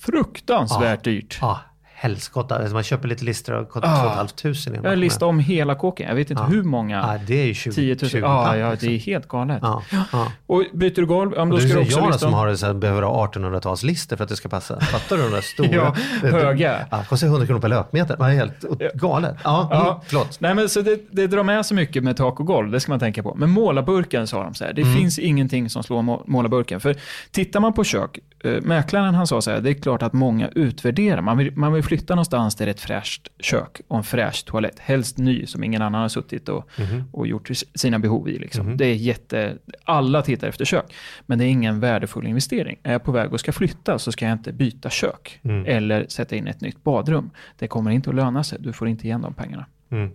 [0.00, 1.38] fruktansvärt dyrt.
[1.42, 1.58] Ah,
[1.98, 2.56] helskotta.
[2.58, 4.26] Alltså man köper lite lister och kostar Ah.
[4.26, 6.08] 2 500 Jag har listat om hela kåken.
[6.08, 6.46] Jag vet inte Ja.
[6.48, 6.96] hur många.
[6.96, 8.10] Ja, det är ju 20, 10 000.
[8.10, 8.88] 20 Ja, papp, ja, liksom.
[8.88, 9.58] det är helt galet.
[9.62, 9.82] Ja,
[10.12, 10.32] ja.
[10.46, 12.34] Och byter du golv, ja, då ska du också jag lista som om...
[12.34, 14.80] har det så här, behöver ha 1800-talslister för att det ska passa.
[14.80, 15.68] Fattar du de där stora?
[15.74, 15.94] Ja,
[16.30, 16.86] höga.
[16.90, 18.16] Ja, kostar 100 kronor per löpmeter.
[18.16, 19.36] Det är helt galet.
[19.44, 19.86] Ja, Ja.
[19.90, 20.40] mm, förlåt.
[20.40, 22.92] Nej, men så det, det drar med så mycket med tak och golv, det ska
[22.92, 23.34] man tänka på.
[23.34, 24.94] Men målarburken sa de så här, det Mm.
[24.94, 26.80] finns ingenting som slår må- målarburken.
[26.80, 26.96] För
[27.30, 30.48] tittar man på kök, eh, mäklaren han sa så här, det är klart att många
[30.54, 31.20] utvärderar.
[31.20, 34.44] Man vill, man vill flytta någonstans där det är ett fräscht kök och en fräsch
[34.46, 34.78] toalett.
[34.78, 37.04] Helst ny som ingen annan har suttit och, Mhm.
[37.12, 38.38] och gjort sina behov i.
[38.38, 38.76] Liksom.
[38.76, 40.94] Det är jätte, alla tittar efter kök.
[41.26, 42.78] Men det är ingen värdefull investering.
[42.82, 45.40] Är jag på väg och ska flytta så ska jag inte byta kök.
[45.42, 45.64] Mm.
[45.66, 47.30] Eller sätta in ett nytt badrum.
[47.58, 48.58] Det kommer inte att löna sig.
[48.60, 49.66] Du får inte igen de pengarna.
[49.90, 50.10] Mm.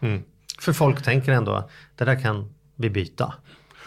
[0.00, 0.22] Mm.
[0.60, 3.34] För folk tänker ändå, det där kan vi byta.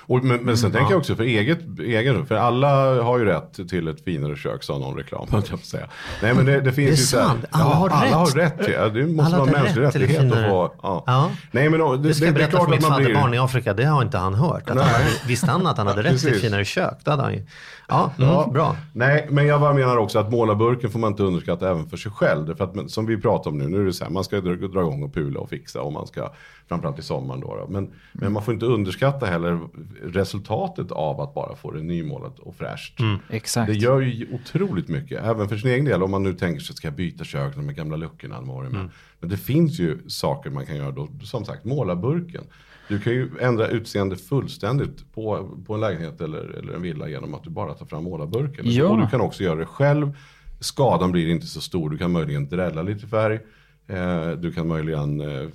[0.10, 0.92] Och, men, men sen Mm, tänker ja.
[0.92, 4.78] jag också för eget, egen, för alla har ju rätt till ett finare kök, sa
[4.78, 5.28] någon reklam.
[5.50, 5.88] Jag säga.
[6.22, 7.46] Nej men det, det finns Det är ju här- sant.
[7.52, 8.14] Alla ja, har alla rätt.
[8.14, 10.74] har rätt till, ja, det måste Alla vara en mänsklig rättighet att få.
[10.84, 11.04] Ja.
[11.08, 11.32] Ja.
[11.52, 13.06] Nej men det, Det ska det, berätta för mitt att man blir...
[13.08, 14.70] fadderbarn i Afrika, det har inte han hört.
[14.70, 14.86] Att Nej.
[14.86, 16.94] han, visste han att han hade rätt till ett finare kök?
[17.04, 17.44] Det hade han ju.
[17.90, 18.50] Ja, mm, Ja.
[18.54, 18.76] bra.
[18.94, 22.12] Nej, men jag bara menar också att målarburken får man inte underskatta även för sig
[22.12, 22.46] själv.
[22.46, 24.56] Därför att som vi pratar om nu, nu är det så här, man ska dra,
[24.68, 26.30] dra igång och pula och fixa och man ska,
[26.68, 27.56] framförallt i sommaren då.
[27.56, 27.68] då.
[27.70, 29.60] Men, men man får inte underskatta heller
[30.04, 33.00] resultatet av att bara få det nymålat och fräscht.
[33.30, 33.72] Exakt.
[33.72, 36.04] Det gör ju otroligt mycket, även för sin egen del.
[36.04, 38.90] Om man nu tänker sig, ska jag byta kök, de gamla luckorna med.
[39.20, 42.44] Men det finns ju saker man kan göra då, som sagt, måla burken.
[42.90, 47.34] Du kan ju ändra utseende fullständigt på, på en lägenhet eller, eller en villa genom
[47.34, 48.66] att du bara tar fram målarburken.
[48.72, 48.88] Ja.
[48.88, 50.18] Och du kan också göra det själv.
[50.60, 53.40] Skadan blir inte så stor, du kan möjligen drälla lite färg.
[53.88, 55.50] Eh, du kan möjligen, eh,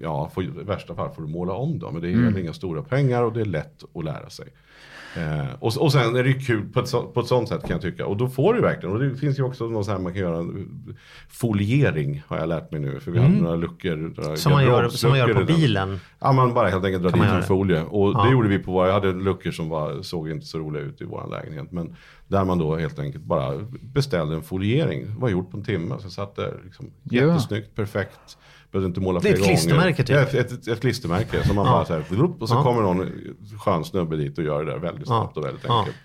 [0.00, 1.92] ja, få, i värsta fall får du måla om dem.
[1.92, 2.38] Men det är Mm.
[2.38, 4.46] inga stora pengar och det är lätt att lära sig.
[5.16, 7.60] Eh, och, och sen är det ju kul på ett, så, på ett sånt sätt
[7.62, 8.06] kan jag tycka.
[8.06, 10.22] Och då får du verkligen, och det finns ju också någon sån här man kan
[10.22, 10.96] göra en
[11.28, 13.00] foliering har jag lärt mig nu.
[13.00, 13.96] För vi hade några luckor.
[13.96, 14.36] några Mm.
[14.36, 15.46] Som man gör, som man gör på den.
[15.46, 16.00] bilen.
[16.20, 17.82] Ja, man bara helt enkelt drar dit en folie.
[17.82, 18.24] Och Ja.
[18.24, 21.00] det gjorde vi på våra, jag hade luckor som var, såg inte så roliga ut
[21.00, 21.72] i vår lägenhet.
[21.72, 21.96] Men
[22.28, 25.06] där man då helt enkelt bara beställde en foliering.
[25.14, 25.94] Det var gjort på en timme.
[26.00, 28.38] Så satt det liksom jättesnyggt, perfekt.
[28.74, 30.24] Behövde inte måla Det är ett klistermärke, gånger.
[30.24, 30.34] typ.
[30.34, 31.72] Ja, ett, ett, ett klistermärke som man Ja.
[31.72, 32.04] bara så här,
[32.40, 33.10] och så kommer någon
[33.64, 35.20] skön snubbe dit och gör det där väldigt Ja.
[35.20, 35.96] snabbt och väldigt enkelt.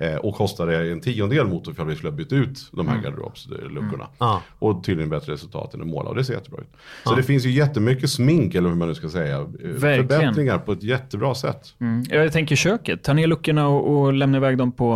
[0.00, 3.04] Eh, och kostade en tiondel mot ifall vi skulle ha bytt ut de här Mm.
[3.04, 4.06] garderobsluckorna.
[4.18, 4.42] Ja.
[4.58, 6.68] Och tydligen bättre resultat än att måla och det ser jättebra ut.
[7.04, 9.36] Så det finns ju jättemycket smink eller hur man nu ska säga.
[9.38, 10.08] eh, Verkligen.
[10.08, 11.74] Förbättringar på ett jättebra sätt.
[11.80, 12.04] Mm.
[12.10, 14.94] Jag tänker köket, ta ner luckorna och, och lämna iväg dem på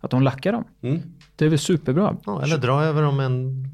[0.00, 0.64] att de lackar dem.
[0.82, 1.00] Mm.
[1.36, 2.16] Det är väl superbra.
[2.26, 3.64] Ja, eller dra över dem en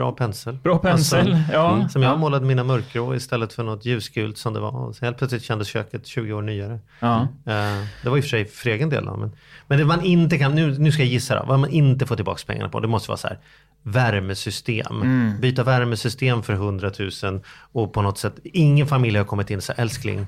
[0.00, 0.58] bra pensel.
[0.62, 1.88] Bra pensel, Alltså, ja.
[1.88, 2.16] Som jag ja.
[2.16, 4.70] målade mina mörkgrå istället för något ljusgult som det var.
[4.76, 6.78] Och så helt plötsligt kändes köket 20 år nyare.
[7.00, 7.20] ja.
[7.22, 9.04] Eh, Det var i och för sig för egen del.
[9.04, 9.32] Men,
[9.66, 12.16] men det man inte kan, nu, nu ska jag gissa då, vad man inte får
[12.16, 13.38] tillbaka pengarna på, det måste vara så här,
[13.82, 15.02] värmesystem.
[15.02, 15.40] Mm.
[15.40, 16.90] Byta värmesystem för 100
[17.22, 17.40] 000
[17.72, 20.26] och på något sätt, ingen familj har kommit in och sagt, älskling,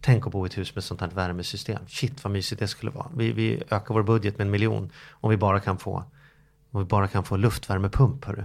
[0.00, 1.78] tänk att bo i ett hus med sånt här värmesystem.
[1.88, 3.06] Shit vad mysigt det skulle vara.
[3.16, 6.04] Vi, vi ökar vår budget med en miljon om vi bara kan få
[6.72, 8.24] om vi bara kan få luftvärmepump.
[8.24, 8.44] Hörru.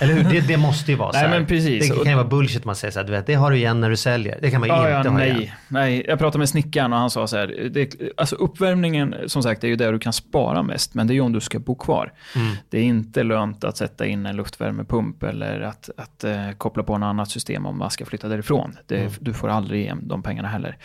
[0.00, 0.30] Eller hur?
[0.30, 1.38] Det, det måste ju vara så Nej, här.
[1.38, 1.88] men precis.
[1.88, 3.80] Det kan ju vara bullshit man säger så här, du vet, det har du igen
[3.80, 4.38] när du säljer.
[4.42, 5.36] Det kan man ju Ja, inte ja, ha igen.
[5.36, 6.04] nej, nej.
[6.08, 9.68] Jag pratade med snickaren och han sa så här, det, alltså uppvärmningen som sagt är
[9.68, 12.12] ju där du kan spara mest, men det är ju om du ska bo kvar.
[12.36, 12.52] Mm.
[12.68, 16.98] Det är inte lönt att sätta in en luftvärmepump eller att, att eh, koppla på
[16.98, 18.76] något annat system om man ska flytta därifrån.
[18.86, 19.12] Det, Mm.
[19.20, 20.76] Du får aldrig igen de pengarna heller.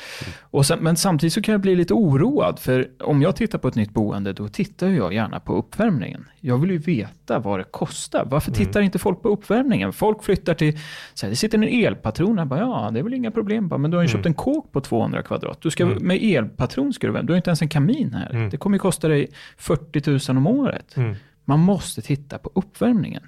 [0.41, 3.67] Och sen, men samtidigt så kan jag bli lite oroad, för om jag tittar på
[3.67, 6.25] ett nytt boende, då tittar jag gärna på uppvärmningen.
[6.41, 8.25] Jag vill ju veta vad det kostar.
[8.25, 8.57] Varför Mm.
[8.65, 9.93] tittar inte folk på uppvärmningen?
[9.93, 10.79] Folk flyttar till,
[11.13, 13.77] så här, det sitter en elpatron här, bara, ja det är väl inga problem, bara,
[13.77, 14.13] men du har ju Mm.
[14.17, 15.61] köpt en kåk på 200 kvadrat.
[15.61, 18.49] Du ska, Med elpatron ska du värma, du har inte ens en kamin här.
[18.51, 20.97] Det kommer ju kosta dig 40 000 om året.
[20.97, 21.15] Mm.
[21.45, 23.23] Man måste titta på uppvärmningen.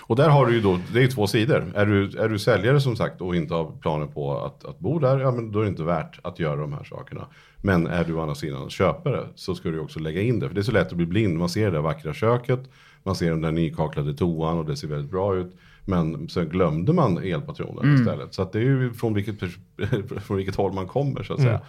[0.00, 1.72] Och där har du ju då, det är ju två sidor.
[1.74, 4.98] Är du, är du säljare som sagt och inte har planer på att, att bo
[4.98, 7.26] där, ja men då är det inte värt att göra de här sakerna.
[7.62, 10.48] Men är du å andra sidan köpare så ska du också lägga in det.
[10.48, 11.38] För det är så lätt att bli blind.
[11.38, 12.60] Man ser det där vackra köket,
[13.02, 15.56] man ser den där nykaklade toan och det ser väldigt bra ut.
[15.84, 18.34] Men sen glömde man elpatronen istället.
[18.34, 19.38] Så att det är ju från vilket,
[20.22, 21.60] från vilket håll man kommer så att säga.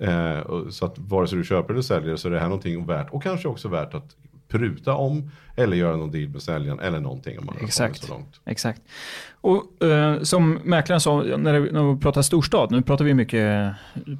[0.00, 2.86] Eh, och så att vare sig du köper eller säljer så är det här någonting
[2.86, 3.10] värt.
[3.10, 4.16] Och kanske också värt att
[4.52, 5.30] pruta om.
[5.56, 8.02] Eller göra någon deal med säljaren eller någonting om man har Exakt.
[8.04, 8.40] så långt.
[8.44, 8.82] Exakt.
[9.40, 13.72] Och eh, som mäklaren sa, när, det, när vi pratar storstad, nu pratar vi mycket,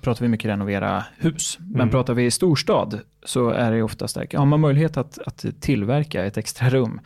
[0.02, 1.90] pratar vi mycket renovera hus, men Mm.
[1.90, 6.36] pratar vi storstad så är det oftast där, har man möjlighet att, att tillverka ett
[6.36, 7.00] extra rum,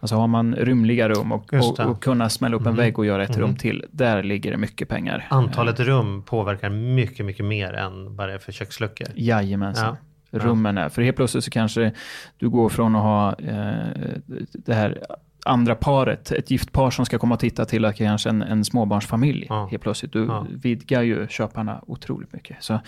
[0.00, 1.78] alltså har man rymliga rum och, och.
[1.80, 1.90] Mm.
[1.92, 4.88] och kunna smälla upp en vägg och göra ett rum till, där ligger det mycket
[4.88, 5.26] pengar.
[5.30, 9.06] Antalet rum påverkar mycket, mycket mer än vad det är för köksluckor.
[9.14, 9.84] Jajamensan.
[9.84, 9.96] Ja.
[10.32, 10.88] Rummen är.
[10.88, 11.92] För helt plötsligt så kanske
[12.38, 13.74] du går från att ha eh,
[14.52, 15.02] det här
[15.44, 18.64] andra paret, ett gift par som ska komma och titta till att kanske en, en
[18.64, 19.68] småbarnsfamilj Ja.
[19.70, 20.12] helt plötsligt.
[20.12, 20.46] Du Ja.
[20.50, 22.56] vidgar ju köparna otroligt mycket.
[22.60, 22.80] Så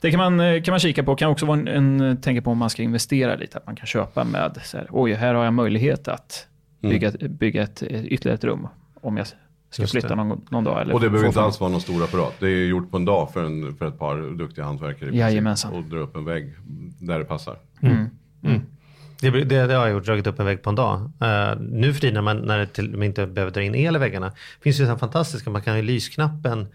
[0.00, 1.16] det kan man, eh, kan man kika på.
[1.16, 3.86] Kan också vara en, en tänka på om man ska investera lite, att man kan
[3.86, 6.44] köpa med, så här, oj, här har jag möjlighet att
[6.82, 6.92] Mm.
[6.92, 8.68] bygga, bygga ett, ett, ytterligare ett rum
[9.00, 9.26] om jag
[9.70, 10.14] ska Just flytta det.
[10.14, 10.80] någon, någon dag.
[10.80, 12.34] Eller Och det behöver inte alls vara någon stor apparat.
[12.38, 15.16] Det är gjort på en dag för, en, för ett par duktiga hantverkare.
[15.16, 15.72] Jajamensan.
[15.72, 16.54] Och dra upp en vägg
[16.98, 17.56] där det passar.
[19.20, 21.00] Det, det, det har jag gjort, dragit upp en vägg på en dag.
[21.20, 23.96] Eh, nu för tiden när man, när det till, man inte behöver dra in el
[23.96, 26.66] i väggarna, finns ju så här fantastiska, man kan ju lysknappen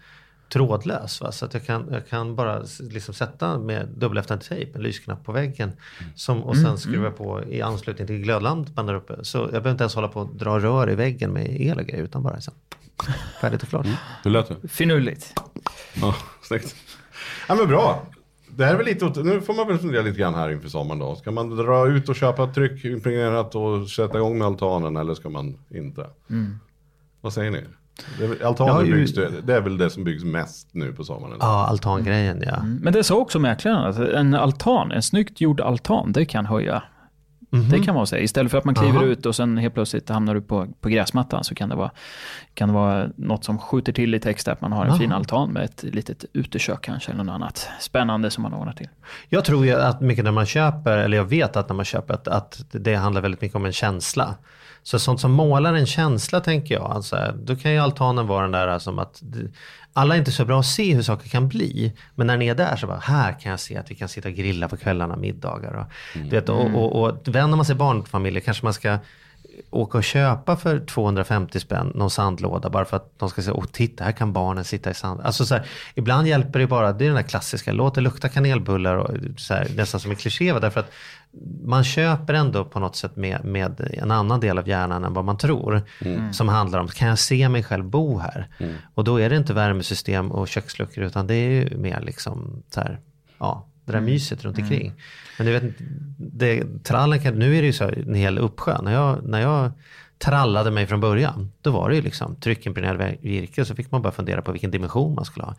[0.52, 1.20] trådlös.
[1.20, 1.32] Va?
[1.32, 5.32] Så att jag kan, jag kan bara liksom sätta med dubbelhäftande tejp en lysknapp på
[5.32, 5.72] väggen.
[6.14, 9.14] Som, och sen skruva på i anslutning till glödlampan där uppe.
[9.22, 11.86] Så jag behöver inte ens hålla på och dra rör i väggen med el och
[11.86, 12.52] grejer utan bara så.
[13.40, 13.86] Färdigt och klart.
[14.24, 14.68] Hur lät det?
[14.68, 15.40] Finurligt.
[16.00, 16.74] Ja, snyggt.
[17.48, 18.02] Ja men bra.
[18.56, 20.68] Det här är väl lite, åt- nu får man väl fundera lite grann här inför
[20.68, 21.16] sommaren då.
[21.16, 25.58] Ska man dra ut och köpa tryckimpregnerat och sätta igång med altanen eller ska man
[25.70, 26.06] inte?
[27.20, 27.64] Vad säger ni?
[28.44, 29.12] Altanen ju- byggs,
[29.44, 31.36] det, är väl det som byggs mest nu på sommaren?
[31.40, 32.62] Ja, altangrejen ja.
[32.80, 36.82] Men det sa också mäklaren att en altan, en snyggt gjord altan, det kan höja.
[37.70, 38.16] Det kan vara så.
[38.16, 38.98] Istället för att man kliver Mhm.
[39.02, 39.06] Aha.
[39.06, 41.90] ut och sen helt plötsligt hamnar du på, på gräsmattan så kan det, vara,
[42.54, 44.52] kan det vara något som skjuter till lite extra.
[44.52, 44.98] Att man har en Aha.
[44.98, 48.88] fin altan med ett litet utekök kanske eller något annat spännande som man ordnar till.
[49.28, 52.14] Jag tror ju att mycket när man köper, eller jag vet att när man köper,
[52.14, 54.34] att, att det handlar väldigt mycket om en känsla.
[54.82, 58.52] Så sånt som målar en känsla tänker jag, alltså, då kan ju altanen vara den
[58.52, 59.50] där som att det-
[59.96, 61.92] alla är inte så bra att se hur saker kan bli.
[62.14, 64.28] Men när ni är där så bara, här kan jag se att vi kan sitta
[64.28, 65.72] och grilla på kvällarna, middagar.
[65.72, 68.98] Och, du vet, och, och, och vänder man sig barnfamiljer kanske man ska
[69.70, 73.64] åka och köpa för 250 spänn någon sandlåda bara för att de ska säga, åh
[73.72, 75.20] titta här kan barnen sitta i sand.
[75.20, 78.28] Alltså så här, ibland hjälper det bara, det är den där klassiska, låt det lukta
[78.28, 80.90] kanelbullar och så här, nästan som en kliché därför att
[81.64, 85.24] man köper ändå på något sätt med, med en annan del av hjärnan än vad
[85.24, 85.82] man tror.
[86.32, 88.48] Som handlar om, kan jag se mig själv bo här?
[88.94, 92.80] Och då är det inte värmesystem och köksluckor utan det är ju mer liksom så
[92.80, 93.00] här,
[93.38, 94.92] ja, det där myset runt omkring.
[95.38, 95.62] Men du vet,
[96.18, 98.82] det, trallen kan, nu är det ju så här en hel uppsjö.
[98.82, 99.70] När jag, när jag
[100.18, 103.64] trallade mig från början, då var det ju liksom tryckimpregnerad virke.
[103.64, 105.54] Så fick man bara fundera på vilken dimension man skulle ha.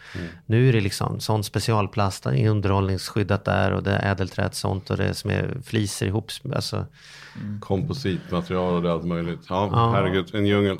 [0.46, 5.14] Nu är det liksom sån specialplast, underhållningsskyddat där och det är ädelträt sånt och det
[5.14, 6.32] som är fliser ihop.
[6.56, 6.86] Alltså,
[7.60, 9.40] Kompositmaterial och allt möjligt.
[9.50, 9.92] Ja, Ja.
[9.96, 10.78] herregud, en djungel.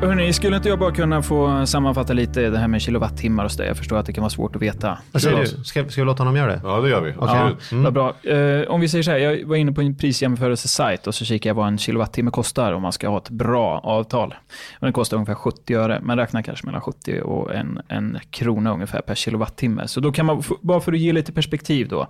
[0.00, 3.58] Hörrni, skulle inte jag bara kunna få sammanfatta lite det här med kilowattimmar och så
[3.58, 3.64] där?
[3.64, 4.98] Jag förstår att det kan vara svårt att veta.
[5.12, 5.46] vad säger du?
[5.46, 6.60] Ska, ska vi låta honom göra det?
[6.64, 7.14] Ja, det gör vi.
[7.18, 7.56] Absolut.
[7.70, 8.32] Ja, vad bra.
[8.32, 11.50] Eh, om vi säger så här, jag var inne på en prisjämförelsesajt och så kikade
[11.50, 14.34] jag vad en kilowattimme kostar om man ska ha ett bra avtal.
[14.78, 18.72] Och den kostar ungefär 70 öre, men räknar kanske mellan 70 och en, en krona
[18.72, 19.88] ungefär per kilowattimme.
[19.88, 22.08] Så då kan man, bara för att ge lite perspektiv då.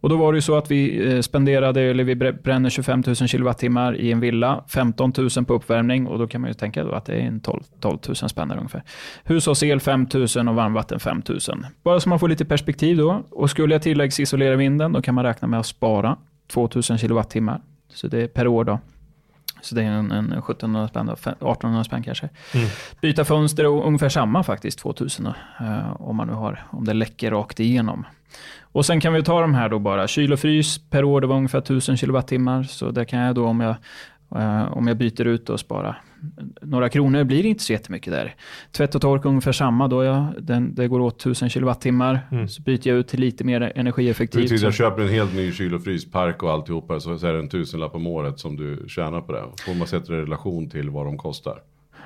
[0.00, 3.16] Och då var det ju så att vi eh, spenderade, eller vi bränner 25 000
[3.16, 6.92] kilowattimmar i en villa, 15 000 på uppvärmning och då kan man ju tänka då
[6.92, 8.82] att det är en 12, 12 000 spänn ungefär.
[9.24, 11.38] Hushållsel 5 000 och varmvatten 5 000.
[11.82, 13.26] Bara så man får lite perspektiv då.
[13.30, 16.16] Och skulle jag tilläggsisolera vinden, då kan man räkna med att spara
[16.52, 17.60] 2 000 kilowattimmar.
[17.88, 18.78] Så det är per år då.
[19.60, 22.28] Så det är en, en 1700 spänn, då, fe- 1800 spänn kanske.
[23.00, 25.34] Byta fönster och ungefär samma faktiskt, 2000 då,
[25.66, 28.06] eh, om man nu har, om det läcker rakt igenom.
[28.72, 30.08] Och sen kan vi ta de här då bara.
[30.08, 32.62] Kyl och frys per år, det var ungefär 1000 kilowattimmar.
[32.62, 33.74] Så där kan jag då om jag,
[34.70, 35.96] om jag byter ut och spara
[36.62, 38.34] några kronor blir det inte så jättemycket där.
[38.72, 40.04] Tvätt och tork ungefär samma då.
[40.04, 42.46] Jag, den, det går åt 1000 kilowattimmar.
[42.48, 44.60] Så byter jag ut till lite mer energieffektivt.
[44.60, 47.38] Så- jag köper en helt ny kyl och fryspark och alltihopa så så är det
[47.38, 49.42] en tusenlapp om året som du tjänar på det.
[49.66, 51.58] Får man sätta det i relation till vad de kostar.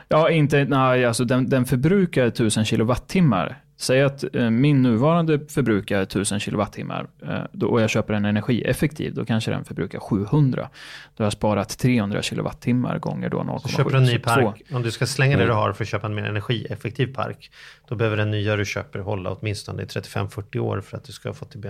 [0.08, 3.58] Ja, inte, nej, alltså den, den förbrukar 1000 kilowattimmar.
[3.82, 9.14] Säg att eh, min nuvarande förbrukar 1000 kilowattimmar eh, då, och jag köper en energieffektiv,
[9.14, 10.68] då kanske den förbrukar 700.
[11.16, 13.58] Då har jag sparat 300 kilowattimmar gånger då 0,7.
[13.62, 15.88] Så köper du en ny park, om du ska slänga det du har för att
[15.88, 17.50] köpa en mer energieffektiv park,
[17.88, 21.32] då behöver den nya du köper hålla åtminstone i 35-40 år för att du ska
[21.32, 21.62] få tillbaka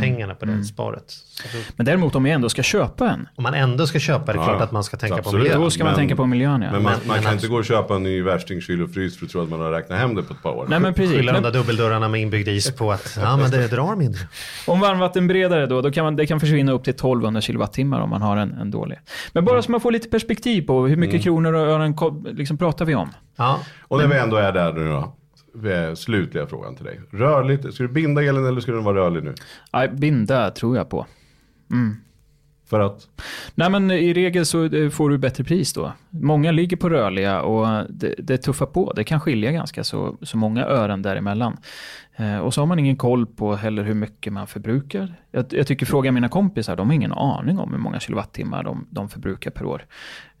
[0.00, 1.04] pengarna på det sparet.
[1.10, 4.32] Så då, Men däremot om jag ändå ska köpa en, om man ändå ska köpa
[4.32, 5.42] det, är Ja, klart att man ska tänka på absolut.
[5.42, 5.60] miljön.
[5.60, 6.62] då ska man Men- tänka på miljön.
[6.62, 6.72] Ja.
[6.72, 8.82] Men man, Men- man men kan abs- inte gå och köpa en ny värsting kyl
[8.82, 10.66] och frys för att tro att man har räknat hem det på ett par år.
[10.68, 11.16] Nej, men precis.
[11.34, 14.20] Men där dubbeldörrarna med inbyggd is på att ja, men det drar mindre.
[14.66, 18.22] om varmvattenberedare då, då kan man, det kan försvinna upp till 1200 kilowattimmar om man
[18.22, 18.98] har en, en dålig.
[19.32, 21.96] Men bara så man får lite perspektiv på hur mycket kronor och ören
[22.36, 23.10] liksom pratar vi om.
[23.36, 25.16] Ja, Och när vi ändå är där nu då.
[25.96, 27.00] Slutliga frågan till dig.
[27.10, 29.34] Rörligt, ska du binda elen eller ska den vara rörlig nu?
[29.72, 31.06] Nej, binda tror jag på.
[31.70, 31.96] Mm.
[32.74, 33.08] För att?
[33.54, 35.92] Nej, men i regel så eh, får du bättre pris då.
[36.10, 38.92] Många ligger på rörliga och det, det tuffar på.
[38.92, 41.56] Det kan skilja ganska så, så många ören däremellan.
[42.16, 45.14] Eh, och så har man ingen koll på heller hur mycket man förbrukar.
[45.30, 48.86] Jag, jag tycker fråga mina kompisar, de har ingen aning om hur många kilowattimmar de,
[48.90, 49.86] de förbrukar per år.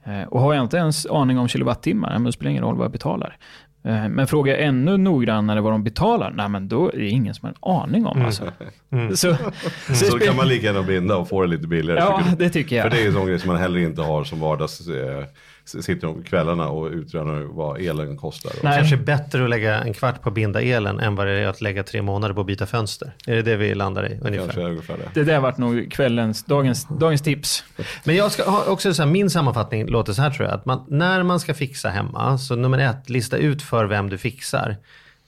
[0.04, 2.84] Eh, och har jag inte ens aning om kilowattimmar, men det spelar ingen roll vad
[2.84, 3.36] jag betalar.
[3.84, 7.34] Eh, men frågar jag ännu noggrannare vad de betalar, nej men då är det ingen
[7.34, 8.22] som har en aning om.
[8.22, 8.52] Alltså.
[8.92, 9.16] Mm.
[9.16, 9.36] Så,
[9.88, 12.00] så, så kan man lika gärna binda och få det lite billigare.
[12.00, 12.82] Ja, det tycker jag.
[12.82, 15.24] För det är ju en sån grej som man heller inte har som vardags, eh,
[15.64, 18.52] sitter om kvällarna och utrönar vad elen kostar.
[18.54, 21.32] Det kanske är bättre att lägga en kvart på att binda elen än vad det
[21.32, 23.12] är att lägga tre månader på att byta fönster.
[23.26, 24.36] Är det det vi landar i ungefär?
[24.36, 25.20] Kanske är ungefär det.
[25.20, 27.64] Det där vart nog kvällens, dagens, dagens tips.
[28.04, 30.54] Men jag ska ha också så här, min sammanfattning låter så här tror jag.
[30.54, 34.18] Att man, när man ska fixa hemma, så nummer ett, lista ut för vem du
[34.18, 34.76] fixar.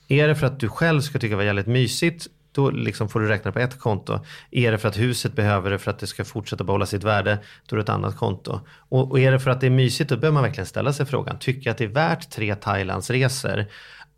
[0.09, 2.27] Är det för att du själv ska tycka det var jävligt mysigt,
[2.57, 4.19] då liksom får du räkna på ett konto.
[4.51, 7.39] Är det för att huset behöver det för att det ska fortsätta behålla sitt värde,
[7.67, 8.61] då är det ett annat konto.
[8.89, 11.07] Och, och är det för att det är mysigt, då behöver man verkligen ställa sig
[11.07, 13.65] frågan, tycker jag att det är värt tre Thailandsresor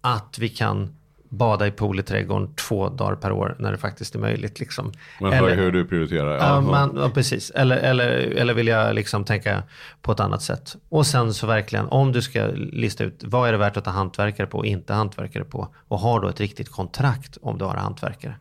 [0.00, 0.97] att vi kan
[1.28, 4.60] bada i pool i trädgården två dagar per år när det faktiskt är möjligt.
[4.60, 4.92] Liksom.
[5.20, 6.36] Hör ju hur du prioriterar.
[6.36, 7.50] Ja, man, ja, precis.
[7.50, 9.62] Eller, eller, eller vill jag liksom tänka
[10.02, 10.76] på ett annat sätt.
[10.88, 13.90] Och sen så verkligen, om du ska lista ut vad är det värt att ta
[13.90, 15.68] hantverkare på och inte hantverkare på.
[15.88, 18.34] Och har då ett riktigt kontrakt om du har hantverkare.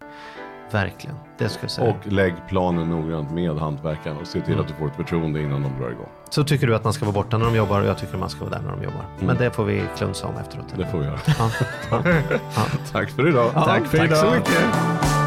[0.72, 1.90] Verkligen, det skulle jag säga.
[1.90, 5.62] Och lägg planen noggrant med hantverkaren och se till att du får ett förtroende innan
[5.64, 6.08] de drar igång.
[6.30, 8.30] Så tycker du att man ska vara borta när de jobbar och jag tycker man
[8.30, 9.06] ska vara där när de jobbar.
[9.20, 10.66] Men det får vi klunsa om efteråt.
[10.78, 11.20] Det får vi göra.
[11.40, 11.50] Ja.
[12.56, 12.64] Ja.
[12.92, 13.52] Tack för idag.
[13.54, 14.36] Tack för Tack så idag.
[14.36, 15.27] mycket.